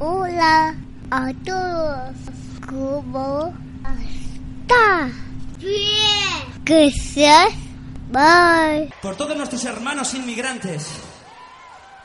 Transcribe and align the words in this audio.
Hola 0.00 0.76
a 1.10 1.32
todos. 1.44 2.14
¿Cómo 2.68 3.52
está? 4.62 5.10
Bien. 5.58 6.62
Gracias. 6.62 7.48
Bye. 8.10 8.92
Por 9.02 9.16
todos 9.16 9.36
nuestros 9.36 9.64
hermanos 9.64 10.14
inmigrantes. 10.14 10.88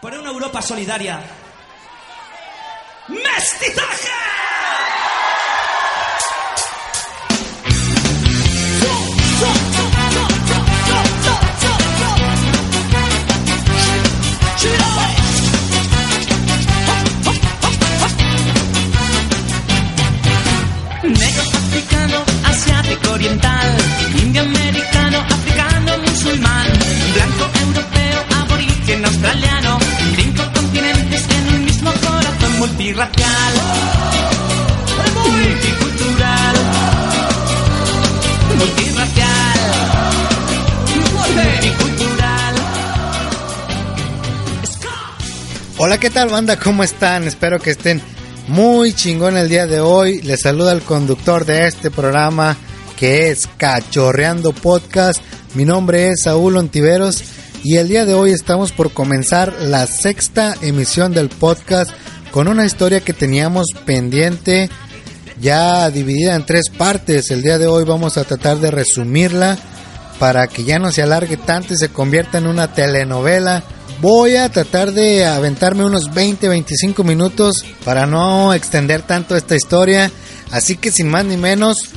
Por 0.02 0.14
una 0.14 0.32
Europa 0.32 0.62
solidaria. 0.62 1.22
¡Mestizaje! 3.10 4.33
Oriental, 23.14 23.78
indio, 24.24 24.42
americano, 24.42 25.20
africano, 25.20 25.98
musulmán, 26.00 26.68
blanco, 27.14 27.46
europeo, 27.62 28.20
aborigen, 28.42 29.06
australiano, 29.06 29.78
cinco 30.16 30.44
continentes 30.56 31.24
en 31.30 31.54
un 31.54 31.66
mismo 31.66 31.92
corazón 31.92 32.58
multirracial, 32.58 33.54
multicultural, 35.26 36.56
multirracial, 38.58 39.60
multicultural. 41.36 42.56
Hola, 45.78 46.00
¿qué 46.00 46.10
tal 46.10 46.30
banda? 46.30 46.58
¿Cómo 46.58 46.84
están? 46.84 47.28
Espero 47.28 47.60
que 47.60 47.70
estén 47.70 48.02
muy 48.48 48.94
chingón 48.94 49.38
el 49.38 49.50
día 49.50 49.68
de 49.68 49.82
hoy. 49.82 50.20
Les 50.24 50.42
saluda 50.42 50.72
el 50.72 50.82
conductor 50.82 51.46
de 51.46 51.68
este 51.68 51.92
programa 51.92 52.58
que 52.98 53.30
es 53.30 53.48
Cachorreando 53.58 54.54
Podcast. 54.54 55.22
Mi 55.56 55.66
nombre 55.66 56.10
es 56.10 56.24
Saúl 56.24 56.58
Ontiveros 56.58 57.24
y 57.64 57.78
el 57.78 57.88
día 57.88 58.06
de 58.06 58.14
hoy 58.14 58.32
estamos 58.32 58.72
por 58.72 58.92
comenzar 58.92 59.54
la 59.62 59.88
sexta 59.88 60.56
emisión 60.62 61.14
del 61.14 61.30
podcast 61.30 61.92
con 62.32 62.48
una 62.48 62.66
historia 62.66 63.02
que 63.02 63.14
teníamos 63.14 63.68
pendiente 63.86 64.70
ya 65.40 65.90
dividida 65.90 66.36
en 66.36 66.46
tres 66.46 66.70
partes. 66.70 67.32
El 67.32 67.42
día 67.42 67.58
de 67.58 67.68
hoy 67.68 67.86
vamos 67.86 68.18
a 68.18 68.24
tratar 68.24 68.60
de 68.60 68.72
resumirla 68.72 69.58
para 70.20 70.48
que 70.48 70.64
ya 70.64 70.80
no 70.80 70.92
se 70.92 71.02
alargue 71.02 71.38
tanto 71.38 71.74
y 71.74 71.78
se 71.78 71.90
convierta 71.90 72.38
en 72.38 72.48
una 72.48 72.74
telenovela. 72.74 73.64
Voy 74.02 74.36
a 74.36 74.50
tratar 74.50 74.92
de 74.92 75.26
aventarme 75.26 75.86
unos 75.86 76.12
20-25 76.12 77.04
minutos 77.04 77.64
para 77.86 78.06
no 78.06 78.54
extender 78.54 79.02
tanto 79.02 79.36
esta 79.36 79.56
historia. 79.56 80.12
Así 80.52 80.78
que 80.78 80.92
sin 80.92 81.10
más 81.10 81.26
ni 81.26 81.38
menos, 81.38 81.90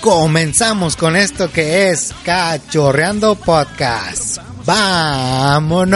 comenzamos 0.00 0.96
con 0.96 1.14
esto 1.16 1.50
que 1.50 1.90
es 1.90 2.14
Cachorreando 2.24 3.34
Podcast. 3.36 4.38
¡Vámonos! 4.64 5.90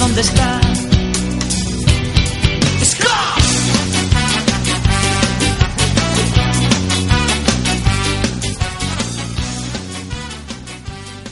Dónde 0.00 0.22
está. 0.22 0.60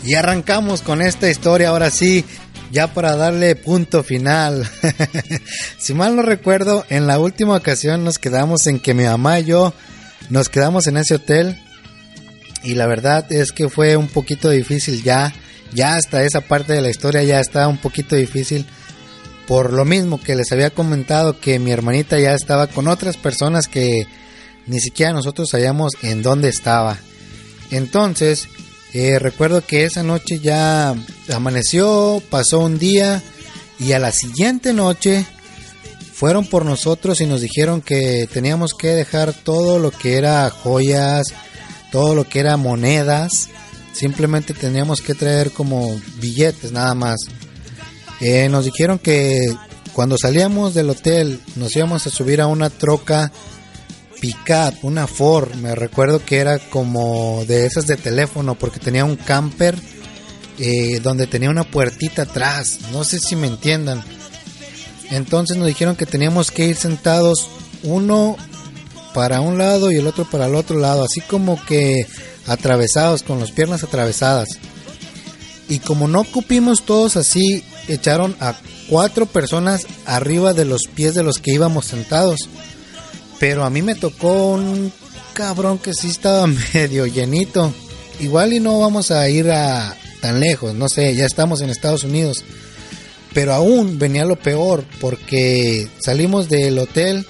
Y 0.05 0.15
arrancamos 0.15 0.81
con 0.81 1.03
esta 1.03 1.29
historia 1.29 1.69
ahora 1.69 1.91
sí, 1.91 2.25
ya 2.73 2.95
para 2.95 3.15
darle 3.15 3.56
punto 3.56 4.03
final. 4.03 4.67
si 5.79 5.93
mal 5.93 6.17
no 6.17 6.23
recuerdo, 6.23 6.87
en 6.89 7.06
la 7.06 7.19
última 7.19 7.55
ocasión 7.55 8.05
nos 8.05 8.19
quedamos 8.19 8.67
en 8.69 8.81
que 8.81 8.95
mi 8.95 9.05
mamá 9.05 9.41
y 9.41 9.45
yo 9.45 9.75
nos 10.31 10.49
quedamos 10.49 10.87
en 10.87 10.97
ese 10.97 11.17
hotel. 11.17 11.61
Y 12.62 12.75
la 12.75 12.87
verdad 12.87 13.31
es 13.31 13.53
que 13.53 13.69
fue 13.69 13.97
un 13.97 14.09
poquito 14.09 14.49
difícil 14.49 15.03
ya. 15.03 15.35
Ya 15.75 15.97
hasta 15.97 16.25
esa 16.25 16.41
parte 16.41 16.73
de 16.73 16.81
la 16.81 16.91
historia 16.91 17.23
ya 17.23 17.41
estaba 17.41 17.69
un 17.69 17.79
poquito 17.79 18.17
difícil. 18.17 18.67
Por 19.47 19.73
lo 19.73 19.84
mismo 19.84 20.21
que 20.21 20.37
les 20.37 20.53
había 20.53 20.71
comentado 20.71 21.41
que 21.41 21.59
mi 21.59 21.71
hermanita 21.71 22.19
ya 22.19 22.34
estaba 22.34 22.67
con 22.67 22.87
otras 22.89 23.17
personas 23.17 23.67
que 23.67 24.06
ni 24.67 24.81
siquiera 24.81 25.12
nosotros 25.12 25.49
sabíamos 25.51 25.93
en 26.03 26.23
dónde 26.23 26.49
estaba. 26.49 26.99
Entonces, 27.71 28.49
eh, 28.93 29.19
recuerdo 29.19 29.65
que 29.65 29.84
esa 29.84 30.03
noche 30.03 30.41
ya 30.41 30.95
amaneció, 31.33 32.23
pasó 32.31 32.61
un 32.61 32.79
día 32.79 33.23
y 33.79 33.93
a 33.93 33.99
la 33.99 34.12
siguiente 34.12 34.73
noche 34.73 35.25
fueron 36.12 36.47
por 36.47 36.65
nosotros 36.65 37.21
y 37.21 37.27
nos 37.27 37.41
dijeron 37.41 37.81
que 37.81 38.29
teníamos 38.33 38.75
que 38.75 38.89
dejar 38.89 39.33
todo 39.33 39.79
lo 39.79 39.91
que 39.91 40.17
era 40.17 40.50
joyas, 40.50 41.27
todo 41.93 42.15
lo 42.15 42.25
que 42.25 42.41
era 42.41 42.56
monedas, 42.56 43.50
simplemente 43.98 44.54
teníamos 44.54 45.03
que 45.03 45.14
traer 45.14 45.50
como 45.50 46.00
billetes 46.20 46.70
nada 46.70 46.94
más. 46.94 47.16
Eh, 48.20 48.48
nos 48.48 48.64
dijeron 48.64 48.98
que 48.98 49.41
cuando 49.92 50.16
salíamos 50.16 50.75
del 50.75 50.91
hotel 50.91 51.41
nos 51.56 51.75
íbamos 51.75 52.06
a 52.06 52.10
subir 52.10 52.41
a 52.41 52.47
una 52.47 52.70
troca 52.70 53.32
pickup, 54.20 54.82
una 54.82 55.06
Ford, 55.06 55.54
me 55.54 55.75
recuerdo 55.75 56.25
que 56.25 56.38
era 56.38 56.58
como 56.58 57.44
de 57.47 57.66
esas 57.66 57.87
de 57.87 57.97
teléfono 57.97 58.54
porque 58.54 58.81
tenía 58.81 59.04
un 59.04 59.16
camper 59.16 59.76
eh, 60.58 61.00
donde 61.00 61.26
tenía 61.26 61.50
una 61.50 61.64
puertita 61.64 62.22
atrás, 62.22 62.78
no 62.92 63.03
sé 63.04 63.19
si 63.19 63.34
me 63.34 63.48
entiendan. 63.48 64.03
Entonces 65.10 65.56
nos 65.56 65.66
dijeron 65.66 65.97
que 65.97 66.06
teníamos 66.06 66.50
que 66.50 66.66
ir 66.66 66.76
sentados 66.76 67.48
uno 67.82 68.37
para 69.19 69.41
un 69.41 69.59
lado 69.59 69.91
y 69.91 69.97
el 69.97 70.06
otro 70.06 70.31
para 70.31 70.47
el 70.47 70.55
otro 70.55 70.79
lado, 70.79 71.03
así 71.03 71.21
como 71.23 71.61
que 71.65 72.06
atravesados, 72.47 73.25
con 73.25 73.41
las 73.41 73.51
piernas 73.51 73.83
atravesadas. 73.83 74.61
Y 75.69 75.81
como 75.81 76.06
no 76.06 76.23
cupimos 76.23 76.84
todos 76.84 77.17
así, 77.17 77.65
echaron 77.89 78.37
a 78.39 78.56
cuatro 78.89 79.27
personas 79.27 79.89
arriba 80.06 80.55
de 80.55 80.65
los 80.65 80.83
pies 80.95 81.15
de 81.15 81.25
los 81.25 81.39
que 81.41 81.53
íbamos 81.53 81.87
sentados. 81.87 82.49
Pero 83.41 83.65
a 83.65 83.71
mí 83.71 83.83
me 83.83 83.97
tocó 83.97 84.53
un 84.53 84.93
cabrón 85.33 85.79
que 85.79 85.95
sí 85.95 86.11
estaba 86.11 86.47
medio 86.73 87.05
llenito. 87.06 87.75
Igual 88.21 88.53
y 88.53 88.61
no 88.61 88.79
vamos 88.79 89.11
a 89.11 89.29
ir 89.29 89.50
a 89.50 89.97
tan 90.21 90.39
lejos, 90.39 90.77
no 90.77 90.89
sé, 90.89 91.17
ya 91.17 91.27
estamos 91.27 91.61
en 91.61 91.71
Estados 91.71 92.05
Unidos. 92.05 92.45
Pero 93.35 93.53
aún 93.53 93.99
venía 93.99 94.25
lo 94.25 94.37
peor 94.37 94.85
porque 95.00 95.89
salimos 96.05 96.49
del 96.49 96.79
hotel 96.79 97.27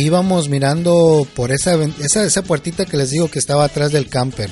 íbamos 0.00 0.48
mirando 0.48 1.26
por 1.36 1.52
esa, 1.52 1.74
esa, 2.00 2.24
esa 2.24 2.42
puertita 2.42 2.86
que 2.86 2.96
les 2.96 3.10
digo 3.10 3.30
que 3.30 3.38
estaba 3.38 3.64
atrás 3.64 3.92
del 3.92 4.08
camper. 4.08 4.50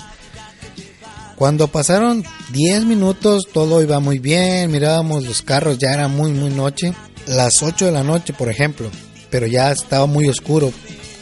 Cuando 1.36 1.68
pasaron 1.68 2.22
10 2.52 2.84
minutos 2.84 3.44
todo 3.50 3.82
iba 3.82 3.98
muy 3.98 4.18
bien, 4.18 4.70
mirábamos 4.70 5.24
los 5.24 5.40
carros, 5.40 5.78
ya 5.78 5.94
era 5.94 6.06
muy 6.06 6.32
muy 6.32 6.50
noche, 6.50 6.92
las 7.26 7.62
8 7.62 7.86
de 7.86 7.92
la 7.92 8.04
noche 8.04 8.34
por 8.34 8.50
ejemplo, 8.50 8.90
pero 9.30 9.46
ya 9.46 9.72
estaba 9.72 10.04
muy 10.04 10.28
oscuro, 10.28 10.70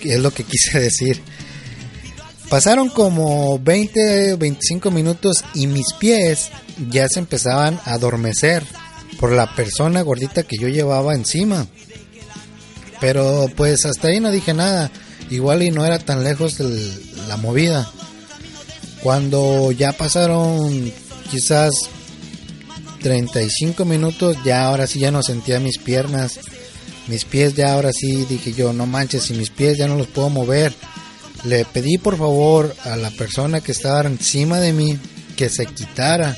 es 0.03 0.19
lo 0.19 0.33
que 0.33 0.43
quise 0.45 0.81
decir. 0.81 1.23
Pasaron 2.49 2.89
como 2.89 3.59
20 3.61 4.35
25 4.35 4.91
minutos 4.91 5.45
y 5.55 5.69
mis 5.69 5.93
pies 5.99 6.51
ya 6.91 7.07
se 7.09 7.21
empezaban 7.21 7.79
a 7.85 7.93
adormecer 7.93 8.65
por 9.21 9.33
la 9.33 9.55
persona 9.55 10.03
gordita 10.03 10.43
que 10.43 10.57
yo 10.57 10.67
llevaba 10.69 11.15
encima. 11.15 11.67
Pero 13.01 13.47
pues 13.57 13.85
hasta 13.87 14.09
ahí 14.09 14.21
no 14.21 14.31
dije 14.31 14.55
nada, 14.55 14.91
igual 15.31 15.63
y 15.63 15.71
no 15.71 15.85
era 15.87 15.99
tan 15.99 16.25
lejos 16.25 16.59
el- 16.61 17.29
la 17.29 17.37
movida. 17.37 17.89
Cuando 19.03 19.71
ya 19.73 19.93
pasaron 19.93 20.93
quizás 21.31 21.71
35 23.03 23.85
minutos, 23.85 24.37
ya 24.45 24.65
ahora 24.67 24.87
sí 24.87 24.99
ya 24.99 25.11
no 25.11 25.23
sentía 25.23 25.61
mis 25.61 25.79
piernas. 25.79 26.41
Mis 27.07 27.25
pies 27.25 27.55
ya 27.55 27.73
ahora 27.73 27.93
sí 27.93 28.27
dije 28.29 28.53
yo, 28.53 28.73
no 28.73 28.87
manches, 28.87 29.23
si 29.25 29.35
mis 29.35 29.51
pies 29.51 29.79
ya 29.79 29.87
no 29.87 29.97
los 29.97 30.09
puedo 30.09 30.29
mover. 30.29 30.75
Le 31.45 31.65
pedí 31.65 31.99
por 31.99 32.19
favor 32.19 32.75
a 32.85 32.97
la 32.97 33.11
persona 33.11 33.61
que 33.61 33.73
estaba 33.73 34.03
encima 34.03 34.59
de 34.59 34.73
mí 34.73 34.99
que 35.37 35.49
se 35.49 35.67
quitara. 35.67 36.37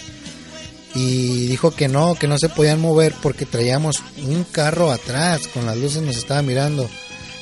Y 0.94 1.46
dijo 1.46 1.70
que 1.70 1.88
no, 1.88 2.14
que 2.14 2.26
no 2.26 2.38
se 2.38 2.48
podían 2.48 2.80
mover 2.80 3.14
porque 3.22 3.46
traíamos 3.46 4.02
un 4.22 4.44
carro 4.44 4.90
atrás, 4.90 5.46
con 5.48 5.66
las 5.66 5.76
luces 5.76 6.02
nos 6.02 6.16
estaba 6.16 6.42
mirando. 6.42 6.88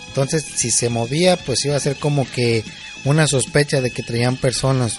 Entonces, 0.09 0.45
si 0.55 0.71
se 0.71 0.89
movía, 0.89 1.37
pues 1.37 1.65
iba 1.65 1.77
a 1.77 1.81
ser 1.81 1.97
como 1.97 2.31
que 2.31 2.65
una 3.05 3.27
sospecha 3.27 3.81
de 3.81 3.91
que 3.91 4.03
traían 4.03 4.37
personas. 4.37 4.97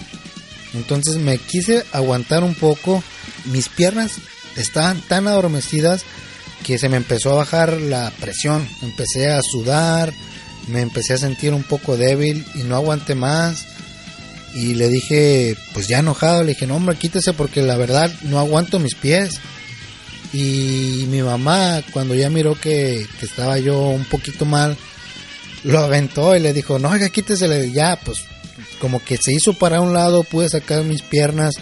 Entonces 0.74 1.16
me 1.16 1.38
quise 1.38 1.84
aguantar 1.92 2.44
un 2.44 2.54
poco, 2.54 3.02
mis 3.46 3.68
piernas 3.68 4.12
estaban 4.56 5.00
tan 5.00 5.26
adormecidas 5.26 6.04
que 6.64 6.78
se 6.78 6.88
me 6.88 6.96
empezó 6.96 7.32
a 7.32 7.36
bajar 7.36 7.72
la 7.80 8.12
presión, 8.20 8.68
empecé 8.82 9.30
a 9.30 9.42
sudar, 9.42 10.12
me 10.68 10.80
empecé 10.80 11.14
a 11.14 11.18
sentir 11.18 11.52
un 11.52 11.64
poco 11.64 11.96
débil 11.96 12.44
y 12.54 12.58
no 12.58 12.76
aguanté 12.76 13.14
más 13.14 13.66
y 14.54 14.74
le 14.74 14.88
dije, 14.88 15.56
pues 15.72 15.88
ya 15.88 16.00
enojado, 16.00 16.42
le 16.42 16.50
dije, 16.50 16.66
no 16.66 16.76
hombre, 16.76 16.96
quítese 16.96 17.32
porque 17.32 17.62
la 17.62 17.76
verdad 17.76 18.10
no 18.22 18.38
aguanto 18.38 18.78
mis 18.78 18.94
pies. 18.94 19.40
Y 20.32 21.06
mi 21.08 21.22
mamá, 21.22 21.82
cuando 21.92 22.14
ya 22.14 22.30
miró 22.30 22.54
que, 22.54 23.06
estaba 23.20 23.58
yo 23.58 23.80
un 23.80 24.04
poquito 24.04 24.44
mal, 24.44 24.76
lo 25.64 25.78
aventó 25.80 26.36
y 26.36 26.40
le 26.40 26.52
dijo, 26.52 26.78
no, 26.78 26.90
oiga, 26.90 27.08
quítese, 27.08 27.70
ya, 27.72 27.98
pues 28.04 28.24
como 28.80 29.02
que 29.02 29.16
se 29.16 29.32
hizo 29.32 29.52
para 29.54 29.80
un 29.80 29.92
lado, 29.92 30.24
pude 30.24 30.48
sacar 30.48 30.84
mis 30.84 31.02
piernas 31.02 31.54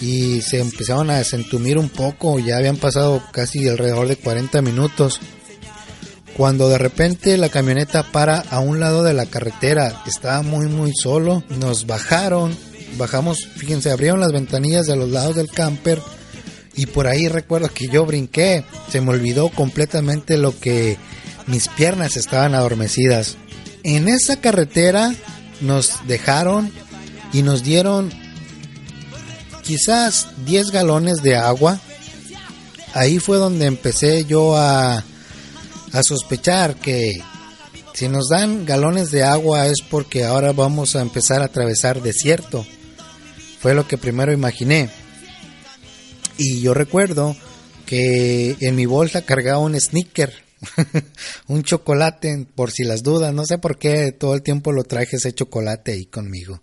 y 0.00 0.40
se 0.42 0.60
empezaron 0.60 1.10
a 1.10 1.18
desentumir 1.18 1.78
un 1.78 1.88
poco, 1.88 2.38
ya 2.38 2.56
habían 2.56 2.76
pasado 2.76 3.22
casi 3.32 3.68
alrededor 3.68 4.08
de 4.08 4.16
40 4.16 4.62
minutos 4.62 5.20
cuando 6.36 6.68
de 6.68 6.78
repente 6.78 7.36
la 7.36 7.48
camioneta 7.48 8.02
para 8.02 8.38
a 8.38 8.60
un 8.60 8.80
lado 8.80 9.02
de 9.02 9.14
la 9.14 9.26
carretera, 9.26 10.02
estaba 10.06 10.42
muy 10.42 10.66
muy 10.66 10.92
solo, 10.94 11.42
nos 11.58 11.86
bajaron, 11.86 12.56
bajamos, 12.96 13.48
fíjense, 13.56 13.90
abrieron 13.90 14.20
las 14.20 14.32
ventanillas 14.32 14.86
de 14.86 14.96
los 14.96 15.10
lados 15.10 15.36
del 15.36 15.48
camper 15.48 16.00
y 16.74 16.86
por 16.86 17.06
ahí 17.06 17.28
recuerdo 17.28 17.68
que 17.68 17.88
yo 17.88 18.06
brinqué, 18.06 18.64
se 18.90 19.00
me 19.00 19.10
olvidó 19.10 19.48
completamente 19.48 20.36
lo 20.38 20.58
que 20.58 20.96
mis 21.46 21.68
piernas 21.68 22.16
estaban 22.16 22.54
adormecidas. 22.54 23.36
En 23.82 24.08
esa 24.08 24.40
carretera 24.40 25.14
nos 25.60 26.06
dejaron 26.06 26.72
y 27.32 27.42
nos 27.42 27.62
dieron 27.62 28.10
quizás 29.62 30.28
10 30.46 30.70
galones 30.70 31.22
de 31.22 31.36
agua. 31.36 31.80
Ahí 32.94 33.18
fue 33.18 33.36
donde 33.36 33.66
empecé 33.66 34.24
yo 34.24 34.56
a 34.56 35.04
a 35.92 36.02
sospechar 36.02 36.76
que 36.76 37.20
si 37.94 38.08
nos 38.08 38.28
dan 38.28 38.64
galones 38.64 39.10
de 39.10 39.22
agua 39.22 39.66
es 39.66 39.82
porque 39.88 40.24
ahora 40.24 40.52
vamos 40.52 40.96
a 40.96 41.02
empezar 41.02 41.42
a 41.42 41.46
atravesar 41.46 42.02
desierto. 42.02 42.64
Fue 43.58 43.74
lo 43.74 43.86
que 43.86 43.98
primero 43.98 44.32
imaginé. 44.32 44.88
Y 46.38 46.60
yo 46.62 46.72
recuerdo 46.72 47.36
que 47.84 48.56
en 48.60 48.76
mi 48.76 48.86
bolsa 48.86 49.22
cargaba 49.22 49.58
un 49.58 49.78
sneaker, 49.78 50.32
un 51.48 51.62
chocolate, 51.62 52.46
por 52.54 52.70
si 52.70 52.84
las 52.84 53.02
dudas. 53.02 53.34
No 53.34 53.44
sé 53.44 53.58
por 53.58 53.78
qué 53.78 54.12
todo 54.12 54.34
el 54.34 54.42
tiempo 54.42 54.72
lo 54.72 54.84
traje 54.84 55.16
ese 55.16 55.34
chocolate 55.34 55.92
ahí 55.92 56.06
conmigo. 56.06 56.62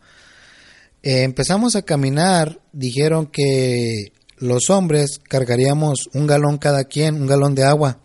Eh, 1.03 1.23
empezamos 1.23 1.75
a 1.75 1.83
caminar, 1.83 2.59
dijeron 2.73 3.27
que 3.27 4.13
los 4.37 4.69
hombres 4.69 5.19
cargaríamos 5.27 6.09
un 6.13 6.27
galón 6.27 6.57
cada 6.57 6.85
quien, 6.85 7.15
un 7.15 7.27
galón 7.27 7.53
de 7.53 7.63
agua. 7.63 7.99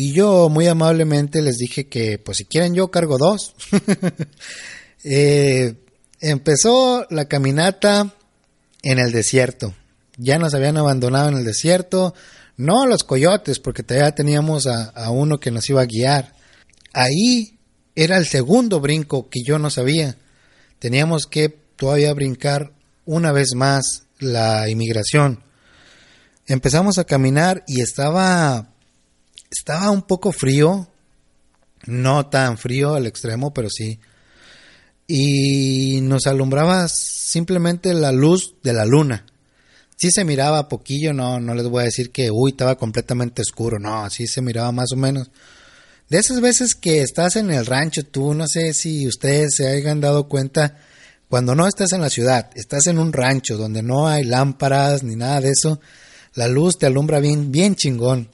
Y 0.00 0.12
yo 0.12 0.48
muy 0.48 0.68
amablemente 0.68 1.42
les 1.42 1.56
dije 1.56 1.88
que, 1.88 2.20
pues 2.20 2.38
si 2.38 2.44
quieren 2.44 2.72
yo 2.72 2.88
cargo 2.88 3.18
dos. 3.18 3.54
Eh, 5.04 5.74
empezó 6.20 7.06
la 7.08 7.26
caminata 7.26 8.12
en 8.82 8.98
el 8.98 9.12
desierto. 9.12 9.72
Ya 10.16 10.40
nos 10.40 10.54
habían 10.54 10.76
abandonado 10.76 11.28
en 11.28 11.36
el 11.36 11.44
desierto. 11.44 12.14
No 12.56 12.84
los 12.84 13.04
coyotes, 13.04 13.60
porque 13.60 13.84
todavía 13.84 14.10
teníamos 14.16 14.66
a, 14.66 14.86
a 14.90 15.10
uno 15.12 15.38
que 15.38 15.52
nos 15.52 15.70
iba 15.70 15.82
a 15.82 15.86
guiar. 15.86 16.34
Ahí 16.92 17.58
era 17.94 18.18
el 18.18 18.26
segundo 18.26 18.80
brinco 18.80 19.28
que 19.30 19.42
yo 19.46 19.60
no 19.60 19.70
sabía. 19.70 20.16
Teníamos 20.80 21.26
que 21.26 21.48
todavía 21.48 22.12
brincar 22.12 22.72
una 23.06 23.30
vez 23.30 23.54
más 23.54 24.02
la 24.18 24.68
inmigración. 24.68 25.44
Empezamos 26.48 26.98
a 26.98 27.04
caminar 27.04 27.62
y 27.68 27.82
estaba 27.82 28.74
estaba 29.50 29.90
un 29.90 30.02
poco 30.02 30.32
frío, 30.32 30.88
no 31.86 32.26
tan 32.26 32.58
frío 32.58 32.94
al 32.94 33.06
extremo, 33.06 33.52
pero 33.52 33.68
sí. 33.70 33.98
Y 35.06 36.00
nos 36.02 36.26
alumbraba 36.26 36.86
simplemente 36.88 37.94
la 37.94 38.12
luz 38.12 38.54
de 38.62 38.72
la 38.72 38.84
luna. 38.84 39.24
Sí 39.96 40.10
se 40.10 40.24
miraba 40.24 40.68
poquillo, 40.68 41.12
no, 41.12 41.40
no 41.40 41.54
les 41.54 41.66
voy 41.66 41.82
a 41.82 41.86
decir 41.86 42.10
que, 42.10 42.30
uy, 42.30 42.52
estaba 42.52 42.76
completamente 42.76 43.42
oscuro, 43.42 43.78
no, 43.78 44.08
sí 44.10 44.26
se 44.26 44.42
miraba 44.42 44.70
más 44.70 44.92
o 44.92 44.96
menos. 44.96 45.30
De 46.08 46.18
esas 46.18 46.40
veces 46.40 46.74
que 46.74 47.02
estás 47.02 47.36
en 47.36 47.50
el 47.50 47.66
rancho, 47.66 48.02
tú, 48.04 48.32
no 48.32 48.46
sé 48.46 48.74
si 48.74 49.06
ustedes 49.06 49.56
se 49.56 49.68
hayan 49.68 50.00
dado 50.00 50.28
cuenta, 50.28 50.78
cuando 51.28 51.54
no 51.54 51.66
estás 51.66 51.92
en 51.92 52.00
la 52.00 52.10
ciudad, 52.10 52.50
estás 52.54 52.86
en 52.86 52.98
un 52.98 53.12
rancho 53.12 53.56
donde 53.58 53.82
no 53.82 54.08
hay 54.08 54.24
lámparas 54.24 55.02
ni 55.02 55.16
nada 55.16 55.40
de 55.40 55.50
eso, 55.50 55.80
la 56.34 56.48
luz 56.48 56.78
te 56.78 56.86
alumbra 56.86 57.20
bien, 57.20 57.50
bien 57.50 57.74
chingón. 57.74 58.30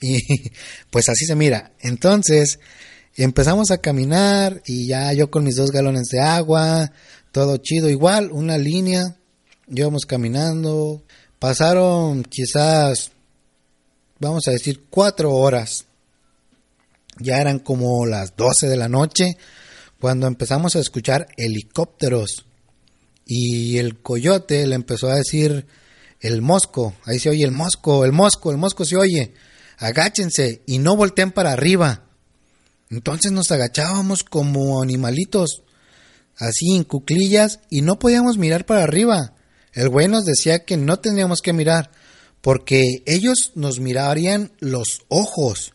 Y 0.00 0.20
pues 0.90 1.08
así 1.08 1.24
se 1.26 1.34
mira. 1.34 1.72
Entonces 1.80 2.58
empezamos 3.16 3.70
a 3.70 3.78
caminar 3.78 4.62
y 4.66 4.86
ya 4.86 5.12
yo 5.12 5.30
con 5.30 5.44
mis 5.44 5.56
dos 5.56 5.70
galones 5.70 6.08
de 6.08 6.20
agua, 6.20 6.92
todo 7.32 7.56
chido, 7.58 7.90
igual, 7.90 8.30
una 8.32 8.58
línea, 8.58 9.16
íbamos 9.68 10.06
caminando, 10.06 11.02
pasaron 11.38 12.22
quizás, 12.24 13.10
vamos 14.18 14.46
a 14.48 14.52
decir, 14.52 14.84
cuatro 14.88 15.34
horas. 15.34 15.84
Ya 17.20 17.40
eran 17.40 17.58
como 17.58 18.06
las 18.06 18.36
doce 18.36 18.68
de 18.68 18.76
la 18.76 18.88
noche 18.88 19.36
cuando 19.98 20.28
empezamos 20.28 20.76
a 20.76 20.78
escuchar 20.78 21.26
helicópteros 21.36 22.46
y 23.26 23.78
el 23.78 23.98
coyote 23.98 24.64
le 24.68 24.76
empezó 24.76 25.08
a 25.08 25.16
decir 25.16 25.66
el 26.20 26.40
mosco, 26.42 26.94
ahí 27.04 27.18
se 27.18 27.30
oye 27.30 27.44
el 27.44 27.50
mosco, 27.50 28.04
el 28.04 28.12
mosco, 28.12 28.52
el 28.52 28.56
mosco 28.56 28.84
se 28.84 28.96
oye 28.96 29.34
agáchense 29.78 30.62
y 30.66 30.78
no 30.78 30.96
volteen 30.96 31.32
para 31.32 31.52
arriba. 31.52 32.04
Entonces 32.90 33.32
nos 33.32 33.50
agachábamos 33.50 34.24
como 34.24 34.82
animalitos, 34.82 35.62
así 36.36 36.74
en 36.74 36.84
cuclillas, 36.84 37.60
y 37.70 37.82
no 37.82 37.98
podíamos 37.98 38.38
mirar 38.38 38.66
para 38.66 38.82
arriba. 38.82 39.34
El 39.72 39.88
güey 39.88 40.08
nos 40.08 40.24
decía 40.24 40.64
que 40.64 40.76
no 40.76 40.98
teníamos 40.98 41.40
que 41.40 41.52
mirar, 41.52 41.90
porque 42.40 43.02
ellos 43.06 43.52
nos 43.54 43.80
mirarían 43.80 44.52
los 44.58 45.02
ojos. 45.08 45.72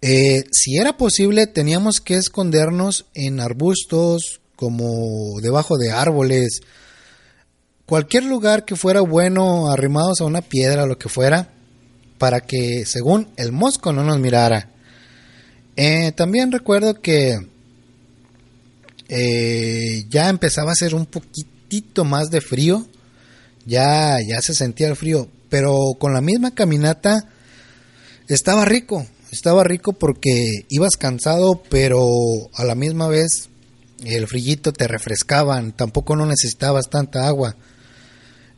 Eh, 0.00 0.44
si 0.52 0.76
era 0.76 0.96
posible, 0.96 1.46
teníamos 1.46 2.00
que 2.00 2.16
escondernos 2.16 3.06
en 3.14 3.40
arbustos, 3.40 4.40
como 4.56 5.38
debajo 5.40 5.76
de 5.76 5.90
árboles, 5.90 6.60
cualquier 7.84 8.24
lugar 8.24 8.64
que 8.64 8.74
fuera 8.74 9.02
bueno, 9.02 9.70
arrimados 9.70 10.20
a 10.20 10.24
una 10.24 10.40
piedra, 10.40 10.86
lo 10.86 10.98
que 10.98 11.08
fuera, 11.08 11.50
para 12.18 12.40
que, 12.40 12.84
según 12.86 13.28
el 13.36 13.52
mosco, 13.52 13.92
no 13.92 14.04
nos 14.04 14.18
mirara. 14.18 14.70
Eh, 15.76 16.12
también 16.12 16.52
recuerdo 16.52 17.00
que 17.00 17.38
eh, 19.08 20.04
ya 20.08 20.28
empezaba 20.28 20.70
a 20.70 20.72
hacer 20.72 20.94
un 20.94 21.06
poquitito 21.06 22.04
más 22.04 22.30
de 22.30 22.40
frío, 22.40 22.86
ya, 23.66 24.18
ya 24.26 24.40
se 24.40 24.54
sentía 24.54 24.88
el 24.88 24.96
frío, 24.96 25.28
pero 25.48 25.94
con 25.98 26.12
la 26.12 26.20
misma 26.20 26.54
caminata 26.54 27.28
estaba 28.28 28.64
rico, 28.64 29.06
estaba 29.30 29.64
rico 29.64 29.92
porque 29.92 30.64
ibas 30.68 30.96
cansado, 30.96 31.62
pero 31.68 32.06
a 32.54 32.64
la 32.64 32.74
misma 32.74 33.08
vez 33.08 33.48
el 34.04 34.26
frillito 34.26 34.72
te 34.72 34.88
refrescaban, 34.88 35.72
tampoco 35.72 36.16
no 36.16 36.26
necesitabas 36.26 36.88
tanta 36.90 37.26
agua. 37.26 37.56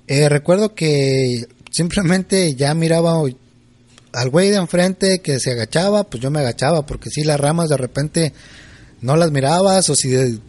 Eh, 0.07 0.29
recuerdo 0.29 0.75
que 0.75 1.47
simplemente 1.71 2.55
ya 2.55 2.75
miraba 2.75 3.13
al 4.13 4.31
güey 4.31 4.51
de 4.51 4.57
enfrente 4.57 5.21
que 5.21 5.39
se 5.39 5.53
agachaba, 5.53 6.05
pues 6.05 6.23
yo 6.23 6.31
me 6.31 6.41
agachaba, 6.41 6.87
porque 6.87 7.11
si 7.11 7.25
las 7.25 7.39
ramas 7.39 7.69
de 7.69 7.77
repente 7.77 8.33
no 9.01 9.17
las 9.17 9.31
mirabas, 9.31 9.89
o 9.91 9.95
si 9.95 10.11
de, 10.11 10.41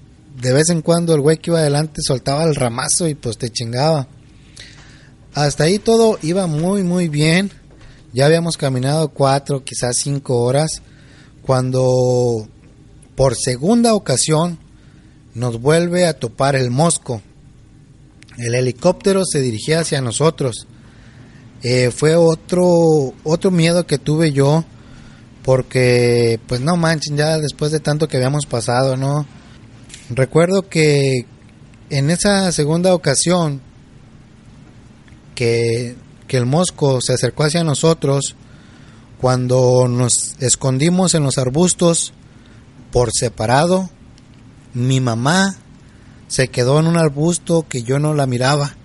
vez 0.54 0.70
en 0.70 0.82
cuando 0.82 1.14
el 1.14 1.22
güey 1.22 1.38
que 1.38 1.52
iba 1.52 1.60
adelante 1.60 2.02
soltaba 2.02 2.44
el 2.44 2.56
ramazo 2.56 3.08
y 3.08 3.16
pues 3.16 3.38
te 3.38 3.50
chingaba. 3.50 4.08
Hasta 5.34 5.66
ahí 5.66 5.80
todo 5.80 6.18
iba 6.22 6.48
muy, 6.48 6.84
muy 6.84 7.08
bien. 7.08 7.52
Ya 8.14 8.26
habíamos 8.26 8.58
caminado 8.58 9.10
cuatro, 9.10 9.64
quizás 9.64 9.98
cinco 9.98 10.40
horas, 10.40 10.82
cuando 11.44 12.48
por 13.16 13.36
segunda 13.36 13.94
ocasión 13.94 14.58
nos 15.36 15.62
vuelve 15.62 16.08
a 16.08 16.14
topar 16.14 16.56
el 16.56 16.72
mosco. 16.72 17.22
El 18.38 18.56
helicóptero 18.56 19.24
se 19.26 19.42
dirigía 19.42 19.82
hacia 19.82 20.02
nosotros 20.02 20.66
eh, 21.64 21.92
fue 21.92 22.16
otro, 22.16 23.14
otro 23.24 23.52
miedo 23.52 23.86
que 23.86 23.98
tuve 23.98 24.32
yo, 24.32 24.64
porque 25.44 26.40
pues 26.48 26.62
no 26.62 26.78
manchen, 26.78 27.18
ya 27.18 27.38
después 27.38 27.72
de 27.72 27.80
tanto 27.80 28.08
que 28.08 28.18
habíamos 28.18 28.46
pasado, 28.46 28.96
¿no? 28.96 29.26
Recuerdo 30.10 30.70
que 30.70 31.26
en 31.90 32.10
esa 32.10 32.52
segunda 32.52 32.94
ocasión 32.94 33.62
que, 35.36 35.96
que 36.28 36.38
el 36.38 36.46
mosco 36.46 37.00
se 37.02 37.14
acercó 37.14 37.44
hacia 37.44 37.64
nosotros 37.64 38.36
cuando 39.20 39.88
nos 39.90 40.36
escondimos 40.40 41.14
en 41.14 41.24
los 41.24 41.38
arbustos 41.38 42.14
por 42.92 43.12
separado. 43.12 43.90
Mi 44.74 45.02
mamá 45.02 45.58
se 46.28 46.48
quedó 46.48 46.80
en 46.80 46.88
un 46.88 46.98
arbusto 46.98 47.66
que 47.68 47.84
yo 47.84 48.00
no 48.00 48.14
la 48.14 48.28
miraba. 48.28 48.76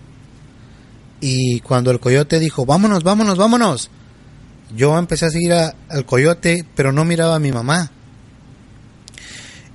Y 1.21 1.61
cuando 1.61 1.91
el 1.91 2.01
coyote 2.01 2.39
dijo, 2.39 2.67
vámonos, 2.67 3.03
vámonos, 3.03 3.39
vámonos, 3.39 3.91
yo 4.75 4.99
empecé 4.99 5.27
a 5.27 5.31
seguir 5.31 5.53
al 5.53 6.05
coyote, 6.05 6.65
pero 6.75 6.93
no 6.93 7.05
miraba 7.05 7.37
a 7.37 7.41
mi 7.41 7.53
mamá. 7.53 7.91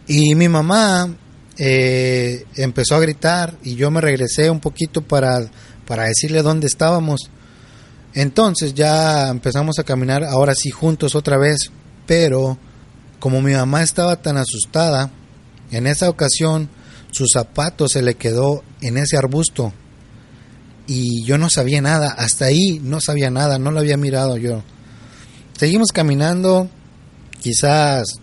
Y 0.08 0.36
mi 0.36 0.50
mamá 0.50 1.16
eh, 1.58 2.46
empezó 2.56 2.96
a 2.96 3.00
gritar 3.00 3.56
y 3.64 3.76
yo 3.76 3.92
me 3.92 4.02
regresé 4.02 4.50
un 4.50 4.60
poquito 4.60 5.02
para, 5.02 5.50
para 5.86 6.06
decirle 6.06 6.42
dónde 6.42 6.68
estábamos. 6.68 7.30
Entonces 8.14 8.74
ya 8.74 9.30
empezamos 9.30 9.78
a 9.80 9.84
caminar 9.84 10.24
ahora 10.24 10.56
sí 10.56 10.72
juntos 10.72 11.16
otra 11.16 11.38
vez, 11.38 11.72
pero 12.06 12.58
como 13.20 13.42
mi 13.42 13.54
mamá 13.54 13.84
estaba 13.84 14.16
tan 14.16 14.38
asustada, 14.38 15.12
en 15.72 15.86
esa 15.86 16.10
ocasión 16.10 16.70
su 17.12 17.26
zapato 17.32 17.88
se 17.88 18.02
le 18.02 18.16
quedó 18.16 18.64
en 18.82 18.98
ese 18.98 19.18
arbusto 19.18 19.74
y 20.92 21.24
yo 21.24 21.38
no 21.38 21.52
sabía 21.52 21.84
nada, 21.84 22.16
hasta 22.18 22.46
ahí 22.46 22.80
no 22.82 23.00
sabía 23.00 23.30
nada, 23.30 23.60
no 23.60 23.70
lo 23.70 23.80
había 23.80 23.96
mirado 23.96 24.38
yo. 24.38 24.64
Seguimos 25.56 25.92
caminando, 25.92 26.68
quizás 27.40 28.20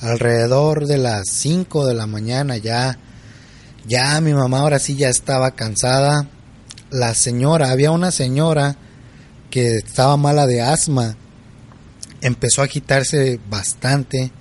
alrededor 0.00 0.86
de 0.86 0.96
las 0.96 1.28
5 1.28 1.86
de 1.86 1.92
la 1.92 2.06
mañana 2.06 2.56
ya, 2.56 2.98
ya 3.86 4.18
mi 4.22 4.32
mamá 4.32 4.60
ahora 4.60 4.78
sí 4.78 4.96
ya 4.96 5.10
estaba 5.10 5.50
cansada. 5.50 6.26
La 6.90 7.12
señora, 7.12 7.70
había 7.70 7.90
una 7.90 8.10
señora 8.10 8.78
que 9.50 9.76
estaba 9.76 10.16
mala 10.16 10.46
de 10.46 10.62
asma, 10.62 11.18
empezó 12.22 12.62
a 12.62 12.64
agitarse 12.64 13.38
bastante. 13.50 14.32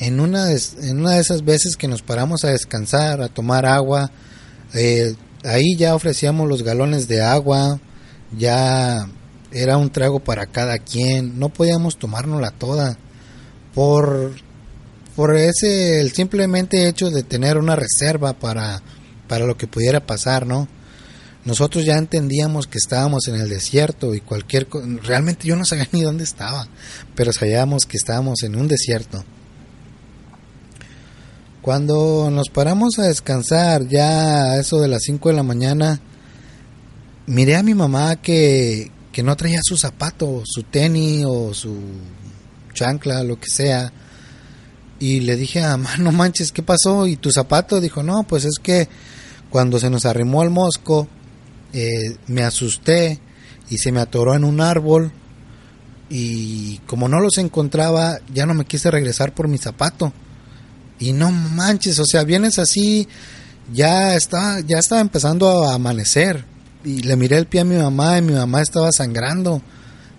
En 0.00 0.18
una, 0.18 0.46
de, 0.46 0.60
en 0.82 0.98
una 0.98 1.12
de 1.12 1.20
esas 1.20 1.44
veces 1.44 1.76
que 1.76 1.86
nos 1.86 2.02
paramos 2.02 2.44
a 2.44 2.50
descansar, 2.50 3.22
a 3.22 3.28
tomar 3.28 3.64
agua, 3.64 4.10
eh, 4.74 5.14
ahí 5.44 5.76
ya 5.76 5.94
ofrecíamos 5.94 6.48
los 6.48 6.62
galones 6.62 7.08
de 7.08 7.22
agua, 7.22 7.80
ya 8.36 9.08
era 9.50 9.76
un 9.76 9.90
trago 9.90 10.20
para 10.20 10.46
cada 10.46 10.78
quien, 10.78 11.38
no 11.38 11.48
podíamos 11.48 11.98
tomárnosla 11.98 12.50
toda 12.50 12.98
por 13.74 14.32
por 15.16 15.36
ese 15.36 16.00
el 16.00 16.12
simplemente 16.12 16.86
hecho 16.86 17.10
de 17.10 17.22
tener 17.22 17.58
una 17.58 17.74
reserva 17.74 18.34
para 18.34 18.82
para 19.26 19.46
lo 19.46 19.56
que 19.56 19.66
pudiera 19.66 20.06
pasar, 20.06 20.46
¿no? 20.46 20.68
Nosotros 21.44 21.84
ya 21.84 21.96
entendíamos 21.96 22.66
que 22.66 22.78
estábamos 22.78 23.26
en 23.28 23.36
el 23.36 23.48
desierto 23.48 24.14
y 24.14 24.20
cualquier 24.20 24.68
realmente 25.02 25.46
yo 25.46 25.56
no 25.56 25.64
sabía 25.64 25.88
ni 25.92 26.02
dónde 26.02 26.24
estaba, 26.24 26.68
pero 27.14 27.32
sabíamos 27.32 27.86
que 27.86 27.96
estábamos 27.96 28.42
en 28.42 28.56
un 28.56 28.68
desierto. 28.68 29.24
Cuando 31.68 32.30
nos 32.30 32.48
paramos 32.48 32.98
a 32.98 33.02
descansar 33.02 33.86
ya 33.88 34.52
a 34.52 34.58
eso 34.58 34.80
de 34.80 34.88
las 34.88 35.02
5 35.02 35.28
de 35.28 35.34
la 35.34 35.42
mañana, 35.42 36.00
miré 37.26 37.56
a 37.56 37.62
mi 37.62 37.74
mamá 37.74 38.16
que, 38.16 38.90
que 39.12 39.22
no 39.22 39.36
traía 39.36 39.60
su 39.62 39.76
zapato, 39.76 40.44
su 40.46 40.62
tenis 40.62 41.26
o 41.28 41.52
su 41.52 41.76
chancla, 42.72 43.22
lo 43.22 43.38
que 43.38 43.50
sea. 43.50 43.92
Y 44.98 45.20
le 45.20 45.36
dije 45.36 45.62
a 45.62 45.76
mamá, 45.76 45.90
no 45.98 46.10
manches, 46.10 46.52
¿qué 46.52 46.62
pasó? 46.62 47.06
¿Y 47.06 47.16
tu 47.16 47.30
zapato? 47.30 47.82
Dijo, 47.82 48.02
no, 48.02 48.22
pues 48.22 48.46
es 48.46 48.58
que 48.62 48.88
cuando 49.50 49.78
se 49.78 49.90
nos 49.90 50.06
arrimó 50.06 50.42
el 50.42 50.48
mosco, 50.48 51.06
eh, 51.74 52.16
me 52.28 52.44
asusté 52.44 53.20
y 53.68 53.76
se 53.76 53.92
me 53.92 54.00
atoró 54.00 54.34
en 54.34 54.44
un 54.44 54.62
árbol. 54.62 55.12
Y 56.08 56.78
como 56.86 57.10
no 57.10 57.20
los 57.20 57.36
encontraba, 57.36 58.20
ya 58.32 58.46
no 58.46 58.54
me 58.54 58.64
quise 58.64 58.90
regresar 58.90 59.34
por 59.34 59.48
mi 59.48 59.58
zapato. 59.58 60.14
Y 60.98 61.12
no 61.12 61.30
manches, 61.30 61.98
o 61.98 62.04
sea, 62.04 62.24
vienes 62.24 62.58
así, 62.58 63.08
ya 63.72 64.16
está, 64.16 64.60
ya 64.60 64.78
estaba 64.78 65.00
empezando 65.00 65.68
a 65.68 65.74
amanecer. 65.74 66.44
Y 66.84 67.02
le 67.02 67.16
miré 67.16 67.36
el 67.36 67.46
pie 67.46 67.60
a 67.60 67.64
mi 67.64 67.76
mamá 67.76 68.18
y 68.18 68.22
mi 68.22 68.32
mamá 68.32 68.62
estaba 68.62 68.90
sangrando 68.92 69.62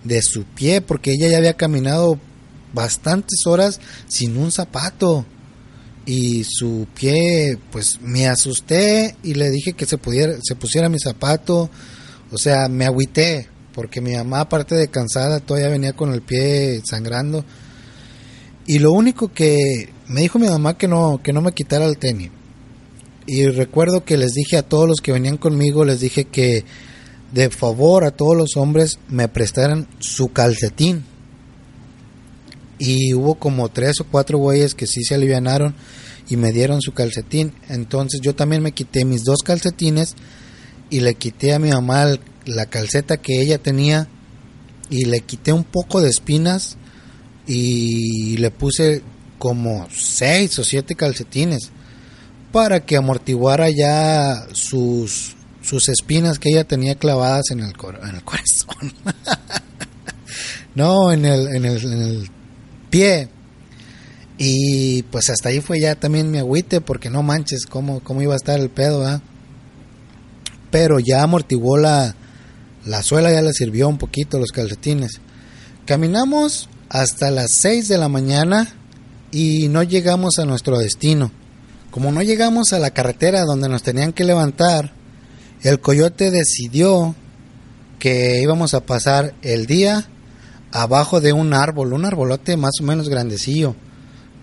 de 0.04 0.22
su 0.22 0.44
pie 0.44 0.80
porque 0.80 1.12
ella 1.12 1.28
ya 1.28 1.38
había 1.38 1.54
caminado 1.54 2.18
bastantes 2.72 3.46
horas 3.46 3.80
sin 4.08 4.36
un 4.36 4.52
zapato. 4.52 5.24
Y 6.06 6.44
su 6.44 6.86
pie 6.94 7.58
pues 7.70 8.00
me 8.00 8.26
asusté 8.26 9.16
y 9.22 9.34
le 9.34 9.50
dije 9.50 9.74
que 9.74 9.86
se 9.86 9.98
pudiera 9.98 10.34
se 10.42 10.54
pusiera 10.54 10.88
mi 10.88 10.98
zapato. 10.98 11.70
O 12.30 12.38
sea 12.38 12.68
me 12.68 12.86
agüité 12.86 13.48
porque 13.74 14.00
mi 14.00 14.14
mamá 14.14 14.40
aparte 14.40 14.74
de 14.74 14.88
cansada 14.88 15.40
todavía 15.40 15.68
venía 15.68 15.92
con 15.92 16.12
el 16.12 16.22
pie 16.22 16.82
sangrando. 16.84 17.44
Y 18.66 18.78
lo 18.78 18.92
único 18.92 19.32
que 19.32 19.90
me 20.10 20.20
dijo 20.20 20.38
mi 20.38 20.46
mamá 20.46 20.76
que 20.76 20.86
no 20.86 21.20
que 21.22 21.32
no 21.32 21.40
me 21.40 21.52
quitara 21.52 21.86
el 21.86 21.96
tenis 21.96 22.30
y 23.32 23.46
recuerdo 23.46 24.04
que 24.04 24.16
les 24.16 24.32
dije 24.32 24.56
a 24.56 24.64
todos 24.64 24.88
los 24.88 25.00
que 25.00 25.12
venían 25.12 25.36
conmigo, 25.36 25.84
les 25.84 26.00
dije 26.00 26.24
que 26.24 26.64
de 27.32 27.48
favor 27.50 28.04
a 28.04 28.10
todos 28.10 28.36
los 28.36 28.56
hombres 28.56 28.98
me 29.08 29.28
prestaran 29.28 29.86
su 30.00 30.32
calcetín. 30.32 31.04
Y 32.78 33.14
hubo 33.14 33.36
como 33.36 33.68
tres 33.68 34.00
o 34.00 34.04
cuatro 34.04 34.38
güeyes 34.38 34.74
que 34.74 34.88
sí 34.88 35.04
se 35.04 35.14
alivianaron 35.14 35.76
y 36.28 36.36
me 36.36 36.50
dieron 36.50 36.80
su 36.80 36.92
calcetín. 36.92 37.52
Entonces 37.68 38.20
yo 38.20 38.34
también 38.34 38.62
me 38.62 38.72
quité 38.72 39.04
mis 39.04 39.22
dos 39.22 39.42
calcetines 39.44 40.16
y 40.90 40.98
le 40.98 41.14
quité 41.14 41.54
a 41.54 41.60
mi 41.60 41.70
mamá 41.70 42.18
la 42.46 42.66
calceta 42.66 43.18
que 43.18 43.40
ella 43.40 43.58
tenía 43.58 44.08
y 44.88 45.04
le 45.04 45.20
quité 45.20 45.52
un 45.52 45.62
poco 45.62 46.00
de 46.00 46.08
espinas 46.08 46.78
y 47.46 48.38
le 48.38 48.50
puse 48.50 49.02
como 49.40 49.88
seis 49.90 50.58
o 50.58 50.64
siete 50.64 50.94
calcetines 50.94 51.70
para 52.52 52.84
que 52.84 52.98
amortiguara 52.98 53.70
ya 53.70 54.46
sus, 54.52 55.34
sus 55.62 55.88
espinas 55.88 56.38
que 56.38 56.50
ella 56.50 56.64
tenía 56.64 56.94
clavadas 56.94 57.44
en 57.50 57.60
el, 57.60 57.72
en 58.02 58.16
el 58.16 58.22
corazón. 58.24 58.92
no, 60.74 61.10
en 61.10 61.24
el, 61.24 61.56
en, 61.56 61.64
el, 61.64 61.82
en 61.82 62.02
el 62.02 62.30
pie. 62.90 63.30
Y 64.36 65.04
pues 65.04 65.30
hasta 65.30 65.48
ahí 65.48 65.60
fue 65.60 65.80
ya 65.80 65.94
también 65.94 66.30
mi 66.30 66.36
agüite, 66.36 66.82
porque 66.82 67.08
no 67.08 67.22
manches 67.22 67.64
cómo, 67.64 68.00
cómo 68.00 68.20
iba 68.20 68.34
a 68.34 68.36
estar 68.36 68.60
el 68.60 68.68
pedo, 68.68 69.00
¿verdad? 69.00 69.22
Pero 70.70 70.98
ya 70.98 71.22
amortiguó 71.22 71.78
la, 71.78 72.14
la 72.84 73.02
suela, 73.02 73.32
ya 73.32 73.40
le 73.40 73.54
sirvió 73.54 73.88
un 73.88 73.96
poquito 73.96 74.38
los 74.38 74.52
calcetines. 74.52 75.20
Caminamos 75.86 76.68
hasta 76.90 77.30
las 77.30 77.52
6 77.62 77.88
de 77.88 77.96
la 77.96 78.08
mañana 78.08 78.74
y 79.30 79.68
no 79.68 79.82
llegamos 79.82 80.38
a 80.38 80.44
nuestro 80.44 80.78
destino. 80.78 81.30
Como 81.90 82.12
no 82.12 82.22
llegamos 82.22 82.72
a 82.72 82.78
la 82.78 82.90
carretera 82.90 83.44
donde 83.44 83.68
nos 83.68 83.82
tenían 83.82 84.12
que 84.12 84.24
levantar, 84.24 84.92
el 85.62 85.80
coyote 85.80 86.30
decidió 86.30 87.14
que 87.98 88.40
íbamos 88.40 88.74
a 88.74 88.86
pasar 88.86 89.34
el 89.42 89.66
día 89.66 90.08
abajo 90.72 91.20
de 91.20 91.32
un 91.32 91.52
árbol, 91.52 91.92
un 91.92 92.04
arbolote 92.04 92.56
más 92.56 92.74
o 92.80 92.84
menos 92.84 93.08
grandecillo, 93.08 93.74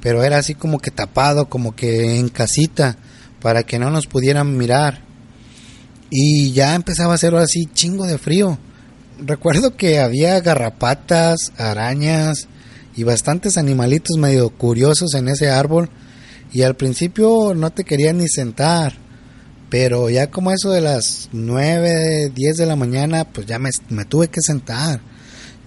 pero 0.02 0.24
era 0.24 0.38
así 0.38 0.56
como 0.56 0.80
que 0.80 0.92
tapado, 0.92 1.50
como 1.50 1.76
que 1.76 2.20
en 2.20 2.30
casita, 2.30 2.98
para 3.42 3.64
que 3.64 3.80
no 3.80 3.90
nos 3.90 4.08
pudieran 4.08 4.58
mirar. 4.58 5.02
Y 6.10 6.52
ya 6.52 6.76
empezaba 6.76 7.14
a 7.14 7.16
hacer 7.16 7.36
así 7.36 7.66
chingo 7.74 8.06
de 8.06 8.18
frío. 8.18 8.58
Recuerdo 9.20 9.76
que 9.76 10.00
había 10.00 10.40
garrapatas, 10.42 11.52
arañas 11.58 12.48
y 12.98 13.04
bastantes 13.04 13.58
animalitos 13.58 14.18
medio 14.18 14.50
curiosos 14.50 15.14
en 15.14 15.30
ese 15.30 15.50
árbol 15.50 15.90
y 16.52 16.64
al 16.64 16.76
principio 16.76 17.54
no 17.56 17.72
te 17.72 17.84
quería 17.84 18.12
ni 18.12 18.28
sentar, 18.28 18.96
pero 19.70 20.10
ya 20.10 20.32
como 20.32 20.52
eso 20.52 20.72
de 20.72 20.82
las 20.82 21.30
9, 21.32 22.32
10 22.34 22.58
de 22.58 22.66
la 22.66 22.76
mañana, 22.76 23.26
pues 23.26 23.46
ya 23.46 23.60
me, 23.60 23.70
me 23.90 24.06
tuve 24.06 24.30
que 24.30 24.42
sentar. 24.42 25.02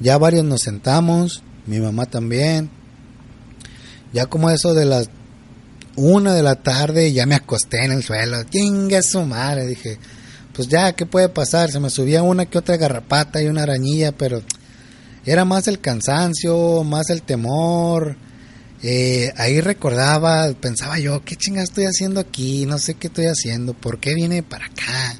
Ya 0.00 0.18
varios 0.18 0.44
nos 0.44 0.62
sentamos, 0.62 1.42
mi 1.66 1.78
mamá 1.78 2.06
también. 2.06 2.70
Ya 4.12 4.26
como 4.26 4.50
eso 4.50 4.75
de 4.75 4.87
las 4.87 5.10
1 5.96 6.32
de 6.32 6.42
la 6.42 6.56
tarde, 6.56 7.12
ya 7.12 7.26
me 7.26 7.34
acosté 7.34 7.84
en 7.84 7.92
el 7.92 8.02
suelo. 8.02 8.42
Chinga 8.44 9.02
su 9.02 9.22
madre, 9.22 9.66
dije. 9.66 9.99
Pues 10.54 10.66
ya, 10.66 10.94
¿qué 10.94 11.06
puede 11.06 11.28
pasar? 11.28 11.70
Se 11.70 11.78
me 11.78 11.90
subía 11.90 12.22
una 12.22 12.46
que 12.46 12.58
otra 12.58 12.76
garrapata 12.76 13.40
y 13.40 13.46
una 13.46 13.62
arañilla, 13.62 14.12
pero 14.12 14.42
era 15.24 15.44
más 15.44 15.68
el 15.68 15.80
cansancio, 15.80 16.84
más 16.84 17.10
el 17.10 17.22
temor 17.22 18.16
eh, 18.82 19.32
ahí 19.36 19.60
recordaba, 19.60 20.50
pensaba 20.54 20.98
yo, 20.98 21.22
¿qué 21.22 21.36
chingas 21.36 21.64
estoy 21.64 21.84
haciendo 21.84 22.18
aquí? 22.18 22.64
No 22.64 22.78
sé 22.78 22.94
qué 22.94 23.08
estoy 23.08 23.26
haciendo, 23.26 23.74
¿por 23.74 24.00
qué 24.00 24.14
vine 24.14 24.42
para 24.42 24.66
acá? 24.66 25.16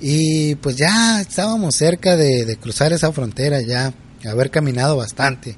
Y 0.00 0.54
pues 0.56 0.76
ya 0.76 1.20
estábamos 1.20 1.74
cerca 1.74 2.16
de, 2.16 2.56
cruzar 2.60 2.92
esa 2.92 3.12
frontera, 3.12 3.60
ya, 3.60 3.92
haber 4.24 4.50
caminado 4.50 4.96
bastante. 4.96 5.56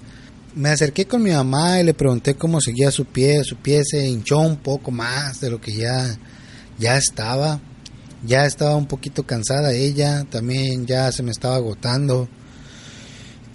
Me 0.55 0.71
acerqué 0.71 1.07
con 1.07 1.23
mi 1.23 1.33
mamá 1.33 1.81
y 1.81 1.85
le 1.85 1.93
pregunté 1.93 2.35
cómo 2.35 2.63
seguía 2.63 2.91
su 2.91 3.05
pie, 3.05 3.45
su 3.45 3.57
pie 3.57 3.83
se 3.85 4.09
hinchó 4.09 4.39
un 4.39 4.57
poco 4.57 4.91
más 4.91 5.41
de 5.41 5.51
lo 5.51 5.61
que 5.61 5.75
ya, 5.75 6.17
ya 6.79 6.97
estaba. 6.97 7.61
Ya 8.25 8.47
estaba 8.47 8.75
un 8.75 8.87
poquito 8.87 9.25
cansada 9.25 9.73
ella, 9.73 10.25
también 10.31 10.87
ya 10.87 11.13
se 11.13 11.23
me 11.23 11.31
estaba 11.31 11.57
agotando. 11.57 12.29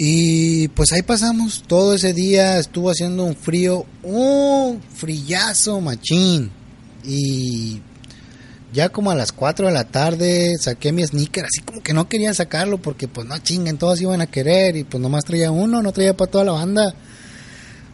Y 0.04 0.68
pues 0.70 0.92
ahí 0.94 1.04
pasamos 1.04 1.64
todo 1.68 1.94
ese 1.94 2.12
día, 2.12 2.58
estuvo 2.58 2.90
haciendo 2.90 3.24
un 3.24 3.36
frío, 3.36 3.86
un 4.02 4.82
frillazo 4.82 5.80
machín. 5.80 6.50
Y 7.04 7.82
ya 8.74 8.90
como 8.90 9.12
a 9.12 9.16
las 9.16 9.32
4 9.32 9.68
de 9.68 9.72
la 9.72 9.84
tarde 9.84 10.58
saqué 10.60 10.92
mi 10.92 11.06
sneaker, 11.06 11.46
así 11.46 11.62
como 11.62 11.84
que 11.84 11.94
no 11.94 12.10
quería 12.10 12.34
sacarlo 12.34 12.80
porque 12.80 13.08
pues 13.08 13.28
no 13.28 13.38
chinguen, 13.38 13.78
todos 13.78 14.02
iban 14.02 14.22
a 14.22 14.26
querer 14.26 14.76
y 14.76 14.86
pues 14.86 15.00
nomás 15.00 15.24
traía 15.24 15.52
uno, 15.52 15.84
no 15.84 15.92
traía 15.92 16.18
para 16.18 16.32
toda 16.32 16.46
la 16.46 16.54
banda. 16.54 16.96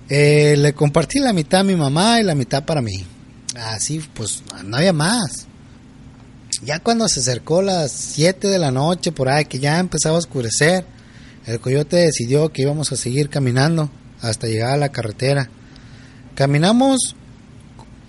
Eh, 0.08 0.56
le 0.58 0.72
compartí 0.72 1.20
la 1.20 1.34
mitad 1.34 1.60
a 1.60 1.66
mi 1.66 1.76
mamá 1.76 2.22
y 2.22 2.24
la 2.24 2.36
mitad 2.36 2.64
para 2.64 2.82
mí. 2.82 3.06
Así 3.54 4.02
pues 4.14 4.44
no 4.64 4.78
había 4.78 4.94
más. 4.94 5.46
Ya 6.64 6.80
cuando 6.80 7.10
se 7.10 7.20
acercó 7.20 7.62
las 7.62 7.92
7 7.92 8.48
de 8.48 8.60
la 8.60 8.72
noche 8.72 9.12
por 9.12 9.28
ahí, 9.28 9.44
que 9.44 9.60
ya 9.60 9.78
empezaba 9.78 10.16
a 10.16 10.20
oscurecer, 10.20 10.86
el 11.48 11.62
coyote 11.62 11.96
decidió 11.96 12.50
que 12.50 12.64
íbamos 12.64 12.92
a 12.92 12.98
seguir 12.98 13.30
caminando 13.30 13.90
hasta 14.22 14.48
llegar 14.48 14.74
a 14.74 14.78
la 14.78 14.90
carretera. 14.90 15.50
Caminamos 16.36 17.16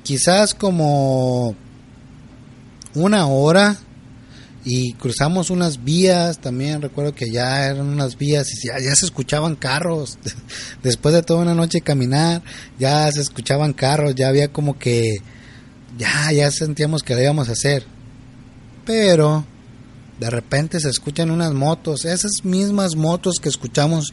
quizás 0.02 0.54
como 0.54 1.54
una 2.94 3.26
hora 3.28 3.76
y 4.64 4.92
cruzamos 4.94 5.50
unas 5.50 5.84
vías, 5.84 6.40
también 6.40 6.82
recuerdo 6.82 7.14
que 7.14 7.30
ya 7.30 7.66
eran 7.66 7.86
unas 7.86 8.18
vías 8.18 8.48
y 8.52 8.66
ya, 8.66 8.94
se 8.94 9.06
escuchaban 9.06 9.54
carros, 9.54 10.18
después 10.82 11.14
de 11.14 11.22
toda 11.22 11.42
una 11.42 11.54
noche 11.54 11.80
caminar, 11.80 12.42
ya 12.78 13.10
se 13.12 13.20
escuchaban 13.20 13.72
carros, 13.72 14.16
ya 14.16 14.28
había 14.28 14.48
como 14.48 14.78
que, 14.78 15.18
ya, 15.96 16.32
ya 16.32 16.50
sentíamos 16.50 17.02
que 17.02 17.14
lo 17.14 17.22
íbamos 17.22 17.48
a 17.48 17.52
hacer, 17.52 17.84
pero 18.84 19.46
de 20.18 20.30
repente 20.30 20.80
se 20.80 20.88
escuchan 20.88 21.30
unas 21.30 21.52
motos, 21.52 22.04
esas 22.04 22.44
mismas 22.44 22.96
motos 22.96 23.36
que 23.40 23.48
escuchamos 23.48 24.12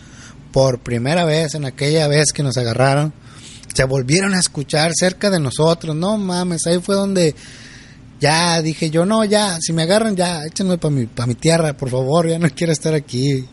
por 0.52 0.80
primera 0.80 1.26
vez 1.26 1.56
en 1.56 1.66
aquella 1.66 2.08
vez 2.08 2.32
que 2.34 2.44
nos 2.44 2.58
agarraron, 2.58 3.14
se 3.74 3.84
volvieron 3.84 4.34
a 4.34 4.40
escuchar 4.40 4.92
cerca 4.96 5.30
de 5.30 5.40
nosotros, 5.40 5.96
no 5.96 6.18
mames, 6.18 6.66
ahí 6.66 6.80
fue 6.80 6.96
donde 6.96 7.36
ya 8.22 8.62
dije 8.62 8.90
yo, 8.90 9.06
no, 9.06 9.26
ya, 9.26 9.58
si 9.60 9.74
me 9.74 9.84
agarran, 9.84 10.16
ya, 10.16 10.44
échenme 10.46 10.78
para 10.78 10.94
mi, 10.94 11.10
mi 11.28 11.36
tierra, 11.36 11.76
por 11.76 11.90
favor, 11.90 12.30
ya 12.30 12.40
no 12.40 12.50
quiero 12.50 12.72
estar 12.72 12.94
aquí. 12.94 13.46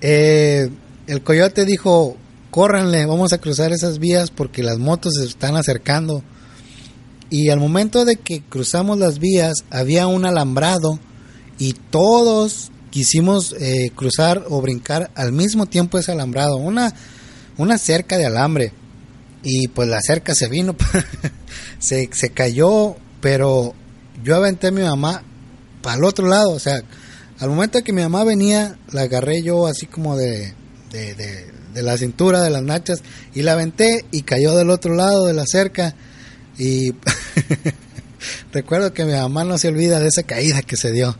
Eh, 0.00 0.68
el 1.06 1.22
coyote 1.22 1.64
dijo, 1.64 2.16
córranle, 2.50 3.06
vamos 3.06 3.32
a 3.32 3.38
cruzar 3.38 3.72
esas 3.72 3.98
vías 3.98 4.30
porque 4.30 4.62
las 4.62 4.78
motos 4.78 5.14
se 5.18 5.24
están 5.24 5.56
acercando. 5.56 6.22
Y 7.30 7.50
al 7.50 7.60
momento 7.60 8.04
de 8.04 8.16
que 8.16 8.42
cruzamos 8.42 8.98
las 8.98 9.18
vías, 9.18 9.54
había 9.70 10.06
un 10.06 10.26
alambrado 10.26 10.98
y 11.58 11.72
todos 11.72 12.70
quisimos 12.90 13.54
eh, 13.58 13.90
cruzar 13.94 14.44
o 14.48 14.60
brincar 14.60 15.10
al 15.14 15.32
mismo 15.32 15.66
tiempo 15.66 15.98
ese 15.98 16.12
alambrado, 16.12 16.56
una, 16.56 16.94
una 17.56 17.78
cerca 17.78 18.16
de 18.16 18.26
alambre. 18.26 18.72
Y 19.42 19.68
pues 19.68 19.88
la 19.88 20.00
cerca 20.00 20.34
se 20.34 20.48
vino, 20.48 20.74
se, 21.78 22.08
se 22.12 22.30
cayó, 22.30 22.96
pero 23.20 23.74
yo 24.24 24.36
aventé 24.36 24.68
a 24.68 24.72
mi 24.72 24.82
mamá 24.82 25.22
para 25.82 25.96
el 25.96 26.04
otro 26.04 26.26
lado, 26.26 26.50
o 26.50 26.58
sea, 26.58 26.82
al 27.38 27.48
momento 27.48 27.82
que 27.84 27.92
mi 27.92 28.02
mamá 28.02 28.24
venía, 28.24 28.78
la 28.90 29.02
agarré 29.02 29.42
yo 29.42 29.68
así 29.68 29.86
como 29.86 30.16
de, 30.16 30.54
de, 30.90 31.14
de, 31.14 31.82
la 31.82 31.96
cintura, 31.96 32.42
de 32.42 32.50
las 32.50 32.62
nachas, 32.62 33.02
y 33.32 33.42
la 33.42 33.52
aventé 33.52 34.04
y 34.10 34.22
cayó 34.22 34.56
del 34.56 34.70
otro 34.70 34.94
lado 34.94 35.26
de 35.26 35.34
la 35.34 35.44
cerca. 35.46 35.94
Y 36.58 36.92
recuerdo 38.52 38.92
que 38.92 39.04
mi 39.04 39.12
mamá 39.12 39.44
no 39.44 39.56
se 39.56 39.68
olvida 39.68 40.00
de 40.00 40.08
esa 40.08 40.24
caída 40.24 40.62
que 40.62 40.76
se 40.76 40.90
dio 40.90 41.16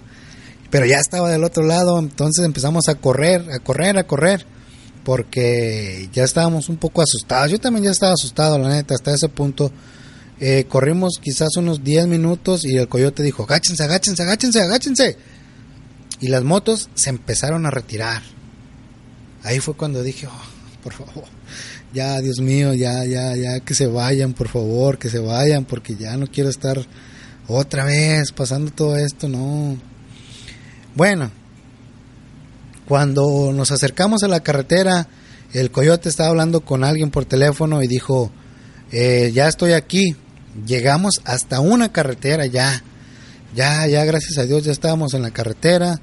pero 0.70 0.86
ya 0.86 0.98
estaba 0.98 1.30
del 1.30 1.44
otro 1.44 1.64
lado, 1.64 1.98
entonces 1.98 2.44
empezamos 2.44 2.88
a 2.88 2.96
correr, 2.96 3.50
a 3.50 3.58
correr, 3.58 3.98
a 3.98 4.06
correr, 4.06 4.44
porque 5.04 6.08
ya 6.12 6.24
estábamos 6.24 6.68
un 6.68 6.76
poco 6.76 7.02
asustados. 7.02 7.50
Yo 7.50 7.58
también 7.58 7.84
ya 7.84 7.90
estaba 7.90 8.12
asustado, 8.12 8.58
la 8.58 8.68
neta, 8.68 8.94
hasta 8.94 9.14
ese 9.14 9.28
punto. 9.28 9.72
Eh, 10.40 10.66
corrimos 10.68 11.18
quizás 11.20 11.56
unos 11.56 11.82
10 11.82 12.06
minutos 12.06 12.64
y 12.64 12.76
el 12.76 12.88
coyote 12.88 13.22
dijo, 13.22 13.44
agáchense, 13.44 13.82
agáchense, 13.82 14.22
agáchense, 14.22 14.60
agáchense. 14.60 15.16
Y 16.20 16.28
las 16.28 16.44
motos 16.44 16.90
se 16.94 17.10
empezaron 17.10 17.64
a 17.66 17.70
retirar. 17.70 18.22
Ahí 19.42 19.60
fue 19.60 19.74
cuando 19.74 20.02
dije, 20.02 20.26
oh, 20.26 20.82
por 20.82 20.92
favor, 20.92 21.24
ya, 21.94 22.20
Dios 22.20 22.40
mío, 22.40 22.74
ya, 22.74 23.04
ya, 23.04 23.34
ya, 23.34 23.60
que 23.60 23.74
se 23.74 23.86
vayan, 23.86 24.34
por 24.34 24.48
favor, 24.48 24.98
que 24.98 25.08
se 25.08 25.18
vayan, 25.18 25.64
porque 25.64 25.96
ya 25.96 26.16
no 26.16 26.26
quiero 26.26 26.50
estar 26.50 26.86
otra 27.46 27.84
vez 27.84 28.32
pasando 28.32 28.70
todo 28.70 28.96
esto, 28.96 29.28
no. 29.28 29.78
Bueno, 30.94 31.30
cuando 32.86 33.52
nos 33.52 33.70
acercamos 33.70 34.22
a 34.22 34.28
la 34.28 34.40
carretera, 34.40 35.08
el 35.52 35.70
coyote 35.70 36.08
estaba 36.08 36.30
hablando 36.30 36.60
con 36.60 36.84
alguien 36.84 37.10
por 37.10 37.24
teléfono 37.24 37.82
y 37.82 37.86
dijo, 37.86 38.30
eh, 38.92 39.30
ya 39.34 39.48
estoy 39.48 39.72
aquí, 39.72 40.16
llegamos 40.66 41.20
hasta 41.24 41.60
una 41.60 41.92
carretera 41.92 42.46
ya, 42.46 42.82
ya, 43.54 43.86
ya, 43.86 44.04
gracias 44.04 44.38
a 44.38 44.44
Dios 44.44 44.64
ya 44.64 44.72
estábamos 44.72 45.14
en 45.14 45.22
la 45.22 45.30
carretera. 45.30 46.00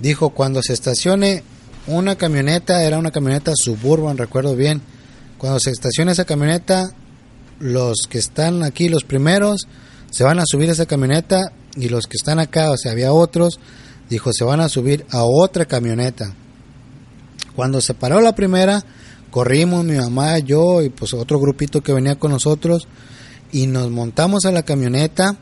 Dijo, 0.00 0.30
cuando 0.30 0.62
se 0.62 0.72
estacione 0.72 1.42
una 1.86 2.16
camioneta, 2.16 2.82
era 2.82 2.98
una 2.98 3.10
camioneta 3.10 3.52
suburban, 3.54 4.18
recuerdo 4.18 4.56
bien, 4.56 4.80
cuando 5.38 5.60
se 5.60 5.70
estacione 5.70 6.12
esa 6.12 6.24
camioneta, 6.24 6.90
los 7.58 8.06
que 8.08 8.18
están 8.18 8.62
aquí, 8.62 8.88
los 8.88 9.04
primeros, 9.04 9.66
se 10.10 10.24
van 10.24 10.38
a 10.38 10.44
subir 10.46 10.68
a 10.68 10.72
esa 10.72 10.86
camioneta 10.86 11.52
y 11.76 11.88
los 11.88 12.06
que 12.06 12.16
están 12.16 12.38
acá, 12.38 12.70
o 12.70 12.76
sea, 12.76 12.92
había 12.92 13.12
otros, 13.12 13.60
dijo, 14.10 14.32
se 14.32 14.44
van 14.44 14.60
a 14.60 14.68
subir 14.68 15.06
a 15.10 15.22
otra 15.24 15.64
camioneta. 15.64 16.34
Cuando 17.54 17.80
se 17.80 17.94
paró 17.94 18.20
la 18.20 18.34
primera, 18.34 18.84
corrimos 19.30 19.84
mi 19.84 19.96
mamá, 19.96 20.38
yo 20.40 20.82
y 20.82 20.90
pues 20.90 21.14
otro 21.14 21.38
grupito 21.38 21.80
que 21.80 21.92
venía 21.92 22.18
con 22.18 22.32
nosotros 22.32 22.88
y 23.52 23.66
nos 23.66 23.90
montamos 23.90 24.44
a 24.44 24.50
la 24.50 24.64
camioneta. 24.64 25.36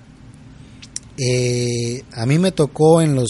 Eh, 1.17 2.05
a 2.13 2.27
mí 2.27 2.39
me 2.39 2.53
tocó 2.53 3.01
en 3.01 3.15
los 3.15 3.29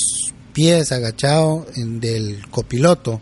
pies 0.53 0.93
agachado 0.93 1.67
del 1.77 2.47
copiloto 2.51 3.21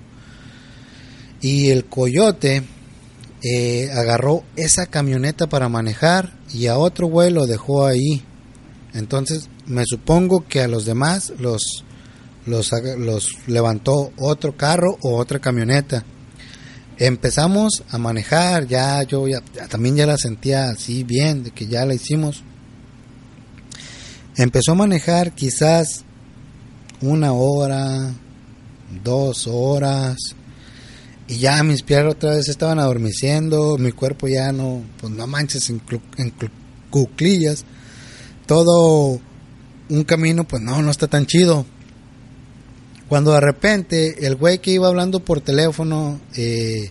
y 1.41 1.69
el 1.69 1.85
coyote 1.85 2.65
eh, 3.43 3.91
agarró 3.93 4.43
esa 4.57 4.87
camioneta 4.87 5.47
para 5.47 5.69
manejar 5.69 6.33
y 6.53 6.67
a 6.67 6.79
otro 6.79 7.07
güey 7.07 7.31
lo 7.31 7.47
dejó 7.47 7.87
ahí. 7.87 8.25
Entonces 8.95 9.49
me 9.67 9.85
supongo 9.85 10.47
que 10.49 10.63
a 10.63 10.69
los 10.69 10.87
demás 10.87 11.33
los 11.39 11.85
los, 12.47 12.71
los 12.99 13.29
levantó 13.47 14.13
otro 14.17 14.57
carro 14.57 14.97
o 15.03 15.17
otra 15.17 15.39
camioneta. 15.39 16.05
Empezamos 16.99 17.85
a 17.91 17.99
manejar, 17.99 18.67
ya 18.67 19.03
yo 19.03 19.29
ya, 19.29 19.43
también 19.69 19.97
ya 19.97 20.07
la 20.07 20.17
sentía 20.17 20.71
así 20.71 21.05
bien, 21.05 21.45
de 21.45 21.51
que 21.51 21.67
ya 21.67 21.85
la 21.85 21.95
hicimos. 21.95 22.43
Empezó 24.37 24.73
a 24.73 24.77
manejar 24.77 25.33
quizás 25.33 26.05
una 27.03 27.33
hora, 27.33 28.15
dos 29.05 29.47
horas, 29.47 30.17
y 31.29 31.39
ya 31.39 31.63
mis 31.63 31.83
piernas 31.83 32.15
otra 32.15 32.37
vez 32.37 32.49
estaban 32.49 32.79
adormeciendo, 32.79 33.77
mi 33.79 33.93
cuerpo 33.93 34.29
ya 34.29 34.53
no, 34.53 34.83
pues 35.01 35.13
no 35.13 35.27
manches 35.27 35.69
en, 35.71 35.83
en 36.19 36.33
cuclillas, 36.91 37.65
todo 38.47 39.21
un 39.89 40.05
camino 40.05 40.45
pues 40.45 40.63
no, 40.63 40.81
no 40.83 40.91
está 40.91 41.09
tan 41.09 41.27
chido, 41.27 41.67
cuando 43.09 43.33
de 43.33 43.41
repente 43.41 44.27
el 44.27 44.37
güey 44.37 44.59
que 44.59 44.73
iba 44.73 44.89
hablando 44.89 45.21
por 45.21 45.41
teléfono, 45.41 46.21
eh, 46.37 46.91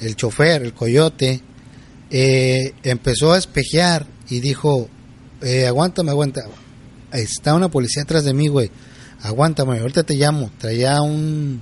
el 0.00 0.14
chofer, 0.14 0.62
el 0.62 0.72
coyote, 0.72 1.42
eh, 2.10 2.74
empezó 2.84 3.32
a 3.32 3.38
espejear 3.38 4.06
y 4.28 4.40
dijo, 4.40 4.88
eh, 5.42 5.66
aguántame, 5.66 6.10
aguanta. 6.10 6.42
Está 7.12 7.54
una 7.54 7.68
policía 7.68 8.02
atrás 8.02 8.24
de 8.24 8.34
mí, 8.34 8.48
güey. 8.48 8.70
Aguántame, 9.22 9.78
ahorita 9.80 10.04
te 10.04 10.14
llamo. 10.14 10.50
Traía 10.58 11.00
un, 11.00 11.60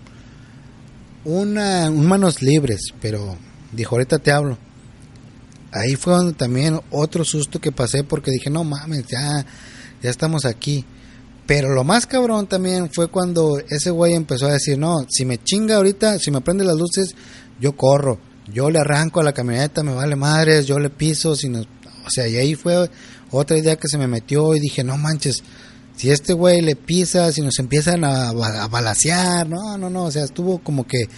una, 1.24 1.90
un 1.90 2.06
manos 2.06 2.42
libres, 2.42 2.80
pero 3.00 3.36
dijo, 3.72 3.94
ahorita 3.94 4.18
te 4.18 4.30
hablo. 4.30 4.58
Ahí 5.72 5.96
fue 5.96 6.14
donde 6.14 6.32
también 6.34 6.80
otro 6.90 7.24
susto 7.24 7.60
que 7.60 7.72
pasé 7.72 8.04
porque 8.04 8.30
dije, 8.30 8.50
no 8.50 8.64
mames, 8.64 9.06
ya, 9.06 9.44
ya 10.02 10.10
estamos 10.10 10.44
aquí. 10.44 10.84
Pero 11.46 11.72
lo 11.72 11.84
más 11.84 12.06
cabrón 12.06 12.48
también 12.48 12.90
fue 12.92 13.08
cuando 13.08 13.58
ese 13.58 13.90
güey 13.90 14.14
empezó 14.14 14.46
a 14.46 14.52
decir, 14.52 14.78
no, 14.78 15.06
si 15.08 15.24
me 15.24 15.38
chinga 15.38 15.76
ahorita, 15.76 16.18
si 16.18 16.30
me 16.30 16.40
prende 16.40 16.64
las 16.64 16.76
luces, 16.76 17.14
yo 17.60 17.76
corro, 17.76 18.18
yo 18.52 18.68
le 18.68 18.80
arranco 18.80 19.20
a 19.20 19.24
la 19.24 19.32
camioneta, 19.32 19.82
me 19.82 19.94
vale 19.94 20.16
madres, 20.16 20.66
yo 20.66 20.78
le 20.78 20.90
piso, 20.90 21.36
si 21.36 21.48
o 21.48 22.10
sea, 22.10 22.26
y 22.26 22.36
ahí 22.36 22.54
fue 22.54 22.90
otra 23.30 23.56
idea 23.56 23.76
que 23.76 23.88
se 23.88 23.98
me 23.98 24.08
metió 24.08 24.54
y 24.56 24.60
dije, 24.60 24.82
no 24.82 24.96
manches, 24.96 25.42
si 25.96 26.10
este 26.10 26.32
güey 26.32 26.60
le 26.62 26.76
pisa, 26.76 27.32
si 27.32 27.42
nos 27.42 27.58
empiezan 27.58 28.04
a, 28.04 28.28
a 28.30 28.68
balasear, 28.68 29.48
no, 29.48 29.78
no, 29.78 29.88
no, 29.88 30.04
o 30.04 30.10
sea, 30.10 30.24
estuvo 30.24 30.58
como 30.58 30.86
que 30.86 31.08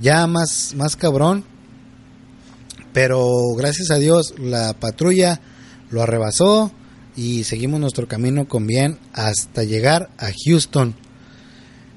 ya 0.00 0.26
más, 0.26 0.74
más 0.76 0.96
cabrón. 0.96 1.44
Pero 2.92 3.28
gracias 3.56 3.90
a 3.90 3.96
Dios 3.96 4.34
la 4.38 4.72
patrulla 4.74 5.40
lo 5.90 6.02
arrebasó, 6.02 6.70
y 7.16 7.44
seguimos 7.44 7.80
nuestro 7.80 8.08
camino 8.08 8.48
con 8.48 8.66
bien 8.66 8.98
hasta 9.12 9.64
llegar 9.64 10.10
a 10.18 10.30
Houston. 10.44 10.94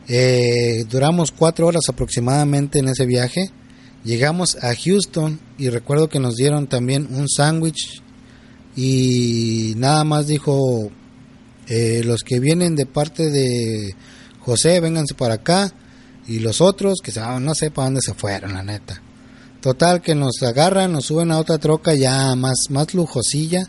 Eh, 0.07 0.85
duramos 0.89 1.31
cuatro 1.31 1.67
horas 1.67 1.83
aproximadamente 1.89 2.79
en 2.79 2.89
ese 2.89 3.05
viaje. 3.05 3.51
Llegamos 4.03 4.57
a 4.63 4.73
Houston 4.75 5.39
y 5.57 5.69
recuerdo 5.69 6.07
que 6.07 6.19
nos 6.19 6.35
dieron 6.35 6.67
también 6.67 7.07
un 7.11 7.27
sándwich 7.27 8.01
y 8.75 9.73
nada 9.77 10.03
más 10.03 10.27
dijo 10.27 10.91
eh, 11.67 12.03
los 12.05 12.21
que 12.21 12.39
vienen 12.39 12.75
de 12.75 12.85
parte 12.85 13.29
de 13.31 13.95
José, 14.39 14.79
vénganse 14.79 15.15
para 15.15 15.35
acá 15.35 15.73
y 16.27 16.39
los 16.39 16.61
otros 16.61 16.99
que 17.03 17.11
se 17.11 17.19
no 17.19 17.55
sé 17.55 17.71
para 17.71 17.87
dónde 17.87 18.01
se 18.01 18.13
fueron, 18.13 18.53
la 18.53 18.63
neta. 18.63 19.01
Total 19.61 20.01
que 20.01 20.13
nos 20.13 20.41
agarran, 20.43 20.91
nos 20.91 21.05
suben 21.05 21.31
a 21.31 21.39
otra 21.39 21.57
troca 21.57 21.95
ya 21.95 22.35
más 22.35 22.69
más 22.69 22.93
lujosilla 22.93 23.67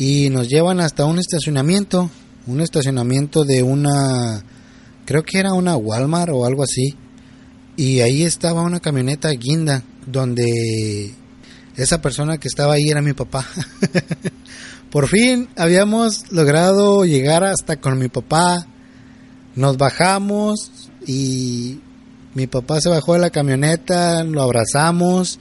y 0.00 0.30
nos 0.30 0.48
llevan 0.48 0.80
hasta 0.80 1.04
un 1.04 1.18
estacionamiento, 1.18 2.08
un 2.46 2.62
estacionamiento 2.62 3.44
de 3.44 3.62
una 3.62 4.42
creo 5.04 5.22
que 5.22 5.38
era 5.38 5.52
una 5.52 5.76
Walmart 5.76 6.32
o 6.32 6.46
algo 6.46 6.62
así. 6.62 6.96
Y 7.76 8.00
ahí 8.00 8.22
estaba 8.22 8.62
una 8.62 8.80
camioneta 8.80 9.28
guinda 9.28 9.82
donde 10.06 11.12
esa 11.76 12.00
persona 12.00 12.38
que 12.38 12.48
estaba 12.48 12.74
ahí 12.74 12.88
era 12.88 13.02
mi 13.02 13.12
papá. 13.12 13.46
Por 14.90 15.06
fin 15.06 15.50
habíamos 15.54 16.32
logrado 16.32 17.04
llegar 17.04 17.44
hasta 17.44 17.76
con 17.76 17.98
mi 17.98 18.08
papá. 18.08 18.66
Nos 19.54 19.76
bajamos 19.76 20.70
y 21.06 21.78
mi 22.32 22.46
papá 22.46 22.80
se 22.80 22.88
bajó 22.88 23.12
de 23.12 23.18
la 23.18 23.30
camioneta, 23.30 24.24
lo 24.24 24.40
abrazamos 24.40 25.38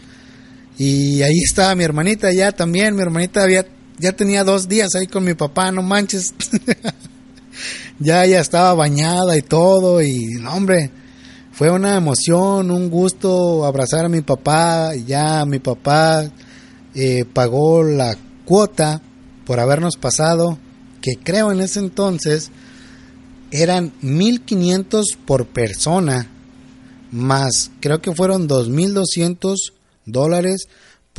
y 0.77 1.21
ahí 1.21 1.39
estaba 1.45 1.75
mi 1.75 1.85
hermanita 1.85 2.33
ya 2.33 2.51
también. 2.51 2.95
Mi 2.95 3.03
hermanita 3.03 3.41
había 3.41 3.65
ya 3.99 4.13
tenía 4.13 4.43
dos 4.43 4.67
días 4.67 4.95
ahí 4.95 5.07
con 5.07 5.23
mi 5.23 5.33
papá, 5.33 5.71
no 5.71 5.83
manches. 5.83 6.33
ya 7.99 8.25
ya 8.25 8.39
estaba 8.39 8.73
bañada 8.73 9.37
y 9.37 9.41
todo 9.41 10.01
y 10.01 10.25
no, 10.39 10.53
hombre, 10.53 10.91
fue 11.51 11.69
una 11.71 11.97
emoción, 11.97 12.71
un 12.71 12.89
gusto 12.89 13.65
abrazar 13.65 14.05
a 14.05 14.09
mi 14.09 14.21
papá, 14.21 14.95
ya 14.95 15.43
mi 15.45 15.59
papá 15.59 16.31
eh, 16.95 17.25
pagó 17.25 17.83
la 17.83 18.17
cuota 18.45 19.01
por 19.45 19.59
habernos 19.59 19.97
pasado, 19.97 20.57
que 21.01 21.17
creo 21.21 21.51
en 21.51 21.59
ese 21.59 21.79
entonces 21.79 22.51
eran 23.51 23.91
1500 24.01 25.05
por 25.25 25.47
persona, 25.47 26.29
más 27.11 27.71
creo 27.81 28.01
que 28.01 28.15
fueron 28.15 28.47
2200 28.47 29.73
dólares 30.05 30.67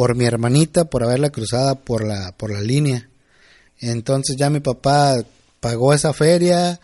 por 0.01 0.17
mi 0.17 0.25
hermanita 0.25 0.87
por 0.87 1.05
haberla 1.05 1.29
cruzada 1.29 1.75
por 1.75 2.03
la 2.07 2.33
por 2.33 2.51
la 2.51 2.63
línea. 2.63 3.11
Entonces 3.81 4.35
ya 4.39 4.49
mi 4.49 4.61
papá 4.61 5.23
pagó 5.61 5.93
esa 5.93 6.15
feria, 6.15 6.81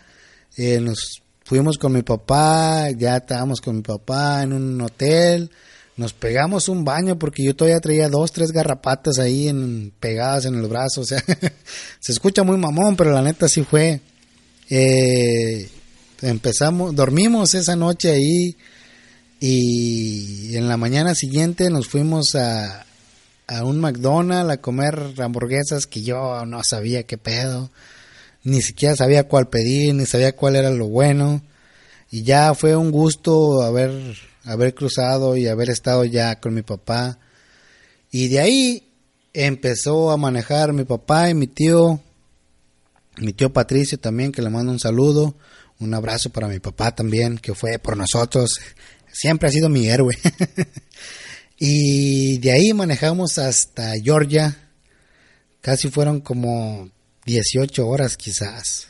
eh, 0.55 0.79
nos 0.79 1.23
fuimos 1.43 1.79
con 1.79 1.93
mi 1.93 2.03
papá, 2.03 2.91
ya 2.91 3.17
estábamos 3.17 3.59
con 3.59 3.77
mi 3.77 3.81
papá 3.81 4.43
en 4.43 4.53
un 4.53 4.79
hotel, 4.81 5.49
nos 5.95 6.13
pegamos 6.13 6.69
un 6.69 6.85
baño 6.85 7.17
porque 7.17 7.43
yo 7.43 7.55
todavía 7.55 7.79
traía 7.79 8.07
dos, 8.07 8.31
tres 8.31 8.51
garrapatas 8.51 9.17
ahí 9.17 9.47
en, 9.47 9.91
pegadas 9.99 10.45
en 10.45 10.53
el 10.53 10.67
brazo, 10.67 11.01
o 11.01 11.05
sea, 11.05 11.23
se 11.99 12.11
escucha 12.11 12.43
muy 12.43 12.57
mamón, 12.57 12.95
pero 12.95 13.11
la 13.13 13.23
neta 13.23 13.49
sí 13.49 13.63
fue. 13.63 13.99
Eh, 14.69 15.67
empezamos, 16.21 16.93
dormimos 16.93 17.55
esa 17.55 17.75
noche 17.75 18.11
ahí 18.11 18.55
y 19.39 20.55
en 20.55 20.67
la 20.67 20.77
mañana 20.77 21.15
siguiente 21.15 21.71
nos 21.71 21.87
fuimos 21.87 22.35
a, 22.35 22.86
a 23.47 23.63
un 23.63 23.79
McDonald's 23.79 24.51
a 24.51 24.61
comer 24.61 25.13
hamburguesas 25.17 25.87
que 25.87 26.03
yo 26.03 26.45
no 26.45 26.63
sabía 26.63 27.03
qué 27.03 27.17
pedo 27.17 27.71
ni 28.47 28.61
siquiera 28.61 28.95
sabía 28.95 29.27
cuál 29.27 29.49
pedir, 29.49 29.93
ni 29.93 30.05
sabía 30.05 30.33
cuál 30.33 30.55
era 30.55 30.69
lo 30.69 30.87
bueno. 30.87 31.41
Y 32.09 32.23
ya 32.23 32.53
fue 32.53 32.77
un 32.77 32.91
gusto 32.91 33.61
haber, 33.61 33.91
haber 34.45 34.73
cruzado 34.73 35.35
y 35.35 35.47
haber 35.47 35.69
estado 35.69 36.05
ya 36.05 36.39
con 36.39 36.53
mi 36.53 36.61
papá. 36.61 37.19
Y 38.09 38.29
de 38.29 38.39
ahí 38.39 38.89
empezó 39.33 40.11
a 40.11 40.17
manejar 40.17 40.71
mi 40.71 40.85
papá 40.85 41.29
y 41.29 41.33
mi 41.33 41.47
tío, 41.47 41.99
mi 43.17 43.33
tío 43.33 43.51
Patricio 43.51 43.99
también, 43.99 44.31
que 44.31 44.41
le 44.41 44.49
mando 44.49 44.71
un 44.71 44.79
saludo, 44.79 45.35
un 45.79 45.93
abrazo 45.93 46.29
para 46.29 46.47
mi 46.47 46.59
papá 46.59 46.95
también, 46.95 47.37
que 47.37 47.53
fue 47.53 47.79
por 47.79 47.97
nosotros, 47.97 48.61
siempre 49.11 49.49
ha 49.49 49.51
sido 49.51 49.67
mi 49.67 49.89
héroe. 49.89 50.17
y 51.59 52.37
de 52.37 52.51
ahí 52.51 52.73
manejamos 52.73 53.39
hasta 53.39 53.93
Georgia, 54.01 54.55
casi 55.61 55.89
fueron 55.89 56.21
como 56.21 56.91
18 57.25 57.87
horas 57.87 58.15
quizás, 58.15 58.87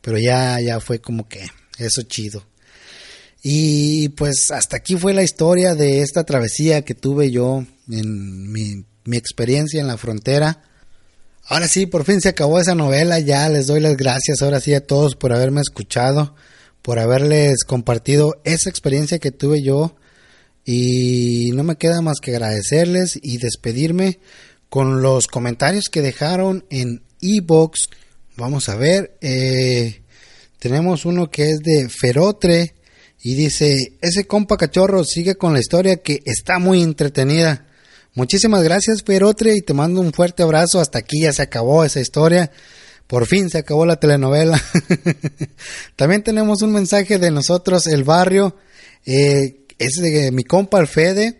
pero 0.00 0.18
ya, 0.18 0.60
ya 0.60 0.78
fue 0.80 1.00
como 1.00 1.26
que 1.26 1.46
eso 1.78 2.02
chido. 2.02 2.44
Y 3.42 4.10
pues 4.10 4.50
hasta 4.50 4.76
aquí 4.76 4.96
fue 4.96 5.14
la 5.14 5.22
historia 5.22 5.74
de 5.74 6.02
esta 6.02 6.24
travesía 6.24 6.82
que 6.82 6.94
tuve 6.94 7.30
yo 7.30 7.64
en 7.90 8.52
mi, 8.52 8.84
mi 9.04 9.16
experiencia 9.16 9.80
en 9.80 9.88
la 9.88 9.96
frontera. 9.96 10.62
Ahora 11.46 11.66
sí, 11.66 11.86
por 11.86 12.04
fin 12.04 12.20
se 12.20 12.28
acabó 12.28 12.60
esa 12.60 12.74
novela, 12.74 13.18
ya 13.18 13.48
les 13.48 13.66
doy 13.66 13.80
las 13.80 13.96
gracias 13.96 14.42
ahora 14.42 14.60
sí 14.60 14.74
a 14.74 14.86
todos 14.86 15.16
por 15.16 15.32
haberme 15.32 15.60
escuchado, 15.60 16.36
por 16.82 16.98
haberles 16.98 17.64
compartido 17.64 18.40
esa 18.44 18.70
experiencia 18.70 19.18
que 19.18 19.32
tuve 19.32 19.62
yo 19.62 19.96
y 20.64 21.50
no 21.54 21.64
me 21.64 21.76
queda 21.76 22.00
más 22.02 22.18
que 22.20 22.32
agradecerles 22.32 23.18
y 23.20 23.38
despedirme 23.38 24.20
con 24.68 25.02
los 25.02 25.26
comentarios 25.26 25.88
que 25.90 26.02
dejaron 26.02 26.64
en 26.70 27.02
e-box. 27.20 27.88
Vamos 28.36 28.68
a 28.68 28.76
ver. 28.76 29.16
Eh, 29.20 30.02
tenemos 30.58 31.04
uno 31.04 31.30
que 31.30 31.50
es 31.50 31.58
de 31.60 31.88
Ferotre. 31.88 32.74
Y 33.24 33.34
dice, 33.34 33.92
ese 34.00 34.26
compa 34.26 34.56
cachorro 34.56 35.04
sigue 35.04 35.36
con 35.36 35.52
la 35.52 35.60
historia 35.60 35.96
que 35.96 36.22
está 36.24 36.58
muy 36.58 36.82
entretenida. 36.82 37.66
Muchísimas 38.14 38.62
gracias 38.62 39.02
Ferotre 39.04 39.54
y 39.54 39.62
te 39.62 39.74
mando 39.74 40.00
un 40.00 40.12
fuerte 40.12 40.42
abrazo. 40.42 40.80
Hasta 40.80 40.98
aquí 40.98 41.22
ya 41.22 41.32
se 41.32 41.42
acabó 41.42 41.84
esa 41.84 42.00
historia. 42.00 42.50
Por 43.06 43.26
fin 43.26 43.50
se 43.50 43.58
acabó 43.58 43.86
la 43.86 43.96
telenovela. 43.96 44.60
También 45.96 46.22
tenemos 46.22 46.62
un 46.62 46.72
mensaje 46.72 47.18
de 47.18 47.30
nosotros, 47.30 47.86
el 47.86 48.04
barrio. 48.04 48.56
Eh, 49.04 49.61
es 49.82 49.94
de 49.94 50.30
mi 50.32 50.44
compa 50.44 50.78
Alfede, 50.78 51.38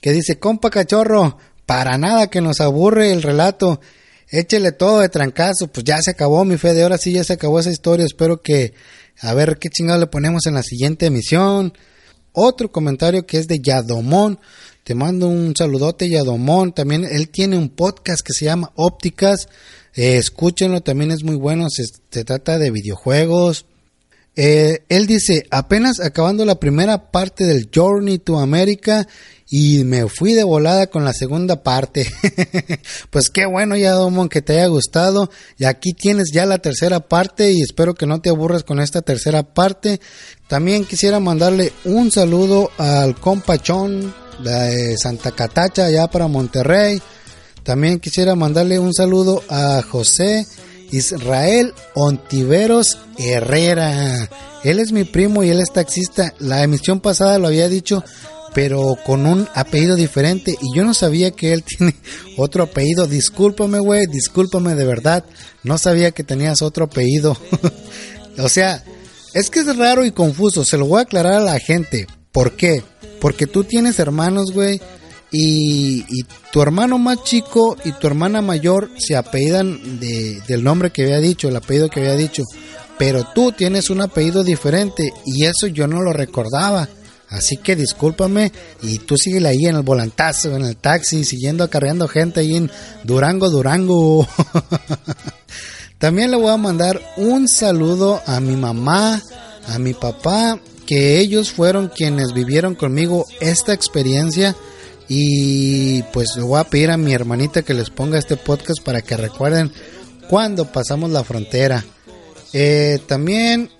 que 0.00 0.12
dice, 0.12 0.38
compa 0.38 0.70
cachorro, 0.70 1.38
para 1.66 1.96
nada 1.98 2.28
que 2.28 2.40
nos 2.40 2.60
aburre 2.60 3.12
el 3.12 3.22
relato. 3.22 3.80
Échele 4.28 4.72
todo 4.72 5.00
de 5.00 5.08
trancazo, 5.08 5.68
pues 5.68 5.84
ya 5.84 6.00
se 6.02 6.10
acabó 6.10 6.44
mi 6.44 6.56
fe 6.56 6.74
de 6.74 6.82
ahora 6.82 6.98
sí 6.98 7.12
ya 7.12 7.24
se 7.24 7.34
acabó 7.34 7.60
esa 7.60 7.70
historia, 7.70 8.04
espero 8.04 8.42
que 8.42 8.74
a 9.20 9.32
ver 9.34 9.58
qué 9.58 9.68
chingado 9.68 10.00
le 10.00 10.06
ponemos 10.06 10.46
en 10.46 10.54
la 10.54 10.62
siguiente 10.62 11.06
emisión. 11.06 11.72
Otro 12.32 12.72
comentario 12.72 13.26
que 13.26 13.38
es 13.38 13.46
de 13.46 13.60
Yadomón, 13.62 14.40
te 14.82 14.94
mando 14.94 15.28
un 15.28 15.54
saludote 15.56 16.08
Yadomón, 16.08 16.72
también 16.72 17.04
él 17.04 17.28
tiene 17.28 17.56
un 17.56 17.68
podcast 17.68 18.26
que 18.26 18.32
se 18.32 18.46
llama 18.46 18.72
Ópticas, 18.74 19.48
eh, 19.94 20.16
escúchenlo, 20.16 20.80
también 20.82 21.12
es 21.12 21.22
muy 21.22 21.36
bueno, 21.36 21.68
se, 21.70 22.24
trata 22.24 22.58
de 22.58 22.70
videojuegos. 22.70 23.66
Eh, 24.36 24.84
él 24.88 25.06
dice, 25.06 25.46
apenas 25.50 26.00
acabando 26.00 26.44
la 26.44 26.58
primera 26.58 27.10
parte 27.10 27.44
del 27.44 27.70
Journey 27.72 28.18
to 28.18 28.40
America 28.40 29.06
y 29.48 29.84
me 29.84 30.08
fui 30.08 30.32
de 30.32 30.42
volada 30.42 30.88
con 30.88 31.04
la 31.04 31.12
segunda 31.12 31.62
parte. 31.62 32.10
pues 33.10 33.30
qué 33.30 33.46
bueno 33.46 33.76
ya, 33.76 33.92
Domon, 33.92 34.28
que 34.28 34.42
te 34.42 34.54
haya 34.54 34.66
gustado. 34.66 35.30
Y 35.58 35.64
aquí 35.64 35.92
tienes 35.92 36.30
ya 36.32 36.46
la 36.46 36.58
tercera 36.58 37.00
parte 37.00 37.52
y 37.52 37.62
espero 37.62 37.94
que 37.94 38.06
no 38.06 38.20
te 38.20 38.30
aburras 38.30 38.64
con 38.64 38.80
esta 38.80 39.02
tercera 39.02 39.42
parte. 39.42 40.00
También 40.48 40.84
quisiera 40.84 41.20
mandarle 41.20 41.72
un 41.84 42.10
saludo 42.10 42.70
al 42.78 43.14
compachón 43.20 44.12
de 44.42 44.96
Santa 44.98 45.30
Catacha, 45.30 45.86
allá 45.86 46.08
para 46.08 46.26
Monterrey. 46.26 47.00
También 47.62 48.00
quisiera 48.00 48.34
mandarle 48.34 48.78
un 48.78 48.92
saludo 48.92 49.42
a 49.48 49.82
José 49.82 50.46
Israel 50.94 51.74
Ontiveros 51.94 52.98
Herrera. 53.18 54.28
Él 54.62 54.78
es 54.78 54.92
mi 54.92 55.04
primo 55.04 55.42
y 55.42 55.50
él 55.50 55.60
es 55.60 55.72
taxista. 55.72 56.32
La 56.38 56.62
emisión 56.62 57.00
pasada 57.00 57.38
lo 57.38 57.48
había 57.48 57.68
dicho, 57.68 58.04
pero 58.54 58.96
con 59.04 59.26
un 59.26 59.48
apellido 59.54 59.96
diferente 59.96 60.56
y 60.60 60.76
yo 60.76 60.84
no 60.84 60.94
sabía 60.94 61.32
que 61.32 61.52
él 61.52 61.64
tiene 61.78 61.96
otro 62.36 62.64
apellido. 62.64 63.06
Discúlpame, 63.06 63.80
güey, 63.80 64.06
discúlpame 64.06 64.74
de 64.76 64.84
verdad. 64.84 65.24
No 65.64 65.78
sabía 65.78 66.12
que 66.12 66.22
tenías 66.22 66.62
otro 66.62 66.84
apellido. 66.84 67.36
o 68.38 68.48
sea, 68.48 68.84
es 69.34 69.50
que 69.50 69.60
es 69.60 69.76
raro 69.76 70.04
y 70.04 70.12
confuso. 70.12 70.64
Se 70.64 70.78
lo 70.78 70.86
voy 70.86 71.00
a 71.00 71.02
aclarar 71.02 71.34
a 71.34 71.40
la 71.40 71.58
gente. 71.58 72.06
¿Por 72.30 72.52
qué? 72.56 72.84
Porque 73.20 73.46
tú 73.46 73.64
tienes 73.64 73.98
hermanos, 73.98 74.52
güey. 74.52 74.80
Y, 75.36 76.24
tu 76.52 76.62
hermano 76.62 76.98
más 76.98 77.24
chico 77.24 77.76
y 77.84 77.90
tu 77.92 78.06
hermana 78.06 78.40
mayor 78.40 78.90
se 78.96 79.16
apellidan 79.16 79.98
de, 79.98 80.40
del 80.46 80.62
nombre 80.62 80.92
que 80.92 81.02
había 81.02 81.18
dicho, 81.18 81.48
el 81.48 81.56
apellido 81.56 81.90
que 81.90 81.98
había 81.98 82.14
dicho. 82.14 82.44
Pero 82.96 83.26
tú 83.34 83.50
tienes 83.50 83.90
un 83.90 84.00
apellido 84.00 84.44
diferente 84.44 85.12
y 85.26 85.46
eso 85.46 85.66
yo 85.66 85.88
no 85.88 86.00
lo 86.02 86.12
recordaba. 86.12 86.88
Así 87.28 87.56
que 87.56 87.74
discúlpame 87.74 88.52
y 88.80 88.98
tú 89.00 89.16
sigue 89.16 89.44
ahí 89.44 89.66
en 89.66 89.74
el 89.74 89.82
volantazo, 89.82 90.54
en 90.54 90.64
el 90.64 90.76
taxi, 90.76 91.24
siguiendo 91.24 91.64
acarreando 91.64 92.06
gente 92.06 92.38
ahí 92.38 92.54
en 92.54 92.70
Durango, 93.02 93.50
Durango. 93.50 94.28
También 95.98 96.30
le 96.30 96.36
voy 96.36 96.52
a 96.52 96.56
mandar 96.56 97.00
un 97.16 97.48
saludo 97.48 98.22
a 98.26 98.38
mi 98.38 98.54
mamá, 98.54 99.20
a 99.66 99.78
mi 99.80 99.94
papá, 99.94 100.60
que 100.86 101.18
ellos 101.18 101.50
fueron 101.50 101.88
quienes 101.88 102.32
vivieron 102.32 102.76
conmigo 102.76 103.26
esta 103.40 103.72
experiencia. 103.72 104.54
Y 105.08 106.02
pues 106.04 106.30
le 106.36 106.42
voy 106.42 106.60
a 106.60 106.64
pedir 106.64 106.90
a 106.90 106.96
mi 106.96 107.12
hermanita 107.12 107.62
que 107.62 107.74
les 107.74 107.90
ponga 107.90 108.18
este 108.18 108.36
podcast 108.36 108.82
para 108.82 109.02
que 109.02 109.16
recuerden 109.16 109.72
cuando 110.28 110.70
pasamos 110.70 111.10
la 111.10 111.24
frontera. 111.24 111.84
Eh, 112.52 112.98
también, 113.06 113.70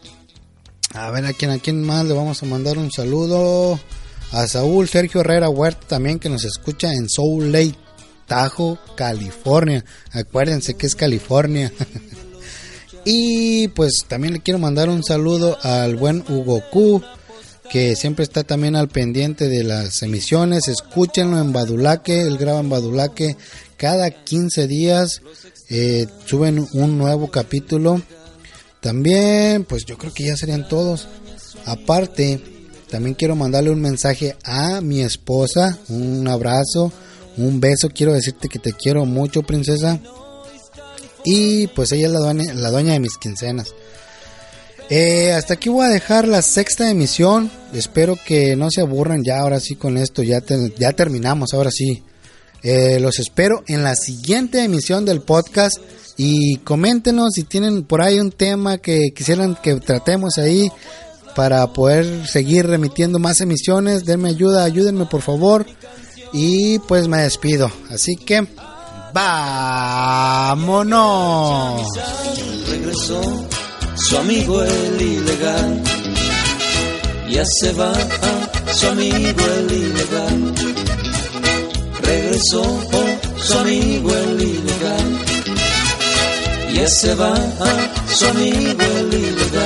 a 0.92 1.10
ver 1.10 1.24
a 1.26 1.32
quién, 1.32 1.50
a 1.50 1.58
quién 1.58 1.82
más 1.82 2.04
le 2.04 2.14
vamos 2.14 2.42
a 2.42 2.46
mandar 2.46 2.76
un 2.76 2.90
saludo. 2.90 3.78
A 4.32 4.46
Saúl 4.48 4.88
Sergio 4.88 5.20
Herrera 5.20 5.48
Huerta 5.48 5.86
también 5.86 6.18
que 6.18 6.28
nos 6.28 6.44
escucha 6.44 6.92
en 6.92 7.08
Soul 7.08 7.52
Lake, 7.52 7.76
Tajo, 8.26 8.78
California. 8.96 9.84
Acuérdense 10.12 10.74
que 10.74 10.86
es 10.86 10.96
California. 10.96 11.72
y 13.04 13.68
pues 13.68 13.92
también 14.08 14.34
le 14.34 14.40
quiero 14.40 14.58
mandar 14.58 14.88
un 14.88 15.04
saludo 15.04 15.56
al 15.62 15.94
buen 15.96 16.24
Hugo 16.28 16.62
Q 16.70 17.02
que 17.70 17.96
siempre 17.96 18.24
está 18.24 18.44
también 18.44 18.76
al 18.76 18.88
pendiente 18.88 19.48
de 19.48 19.64
las 19.64 20.02
emisiones. 20.02 20.68
Escúchenlo 20.68 21.38
en 21.38 21.52
Badulaque, 21.52 22.22
él 22.22 22.38
graba 22.38 22.60
en 22.60 22.68
Badulaque 22.68 23.36
cada 23.76 24.10
15 24.10 24.66
días. 24.66 25.22
Eh, 25.70 26.06
suben 26.26 26.66
un 26.72 26.98
nuevo 26.98 27.30
capítulo. 27.30 28.02
También, 28.80 29.64
pues 29.64 29.84
yo 29.86 29.96
creo 29.96 30.12
que 30.12 30.24
ya 30.24 30.36
serían 30.36 30.68
todos. 30.68 31.08
Aparte, 31.64 32.40
también 32.90 33.14
quiero 33.14 33.34
mandarle 33.34 33.70
un 33.70 33.80
mensaje 33.80 34.36
a 34.44 34.80
mi 34.80 35.00
esposa, 35.00 35.78
un 35.88 36.28
abrazo, 36.28 36.92
un 37.36 37.60
beso. 37.60 37.88
Quiero 37.88 38.12
decirte 38.12 38.48
que 38.48 38.58
te 38.58 38.72
quiero 38.72 39.06
mucho, 39.06 39.42
princesa. 39.42 39.98
Y 41.24 41.68
pues 41.68 41.90
ella 41.92 42.06
es 42.06 42.12
la 42.12 42.18
dueña, 42.18 42.52
la 42.54 42.70
dueña 42.70 42.92
de 42.92 43.00
mis 43.00 43.16
quincenas. 43.16 43.74
Eh, 44.90 45.32
hasta 45.32 45.54
aquí 45.54 45.70
voy 45.70 45.86
a 45.86 45.88
dejar 45.88 46.28
la 46.28 46.42
sexta 46.42 46.90
emisión. 46.90 47.50
Espero 47.72 48.16
que 48.24 48.54
no 48.56 48.70
se 48.70 48.82
aburran 48.82 49.24
ya 49.24 49.40
ahora 49.40 49.60
sí 49.60 49.76
con 49.76 49.96
esto. 49.96 50.22
Ya, 50.22 50.42
ya 50.78 50.92
terminamos, 50.92 51.54
ahora 51.54 51.70
sí. 51.70 52.02
Eh, 52.62 52.98
los 53.00 53.18
espero 53.18 53.62
en 53.66 53.82
la 53.82 53.94
siguiente 53.94 54.62
emisión 54.62 55.04
del 55.04 55.22
podcast. 55.22 55.78
Y 56.16 56.58
coméntenos 56.58 57.32
si 57.34 57.42
tienen 57.44 57.82
por 57.84 58.00
ahí 58.02 58.20
un 58.20 58.30
tema 58.30 58.78
que 58.78 59.10
quisieran 59.14 59.56
que 59.60 59.74
tratemos 59.76 60.38
ahí 60.38 60.70
para 61.34 61.66
poder 61.72 62.26
seguir 62.26 62.66
remitiendo 62.66 63.18
más 63.18 63.40
emisiones. 63.40 64.04
Denme 64.04 64.28
ayuda, 64.28 64.64
ayúdenme 64.64 65.06
por 65.06 65.22
favor. 65.22 65.66
Y 66.32 66.78
pues 66.80 67.08
me 67.08 67.22
despido. 67.22 67.70
Así 67.90 68.16
que 68.16 68.46
vámonos. 69.12 70.82
Su 73.96 74.18
amigo 74.18 74.62
el 74.62 75.00
ilegal. 75.00 75.82
Ya 77.30 77.44
se 77.44 77.72
va 77.72 77.92
su 78.72 78.86
amigo 78.88 79.44
el 79.58 79.72
ilegal. 79.72 80.54
Regresó 82.02 82.62
su 83.36 83.58
amigo 83.58 84.14
el 84.14 84.42
ilegal. 84.42 85.18
Ya 86.74 86.88
se 86.88 87.14
va 87.14 87.34
su 88.12 88.26
amigo 88.26 88.82
el 88.98 89.14
ilegal. 89.14 89.63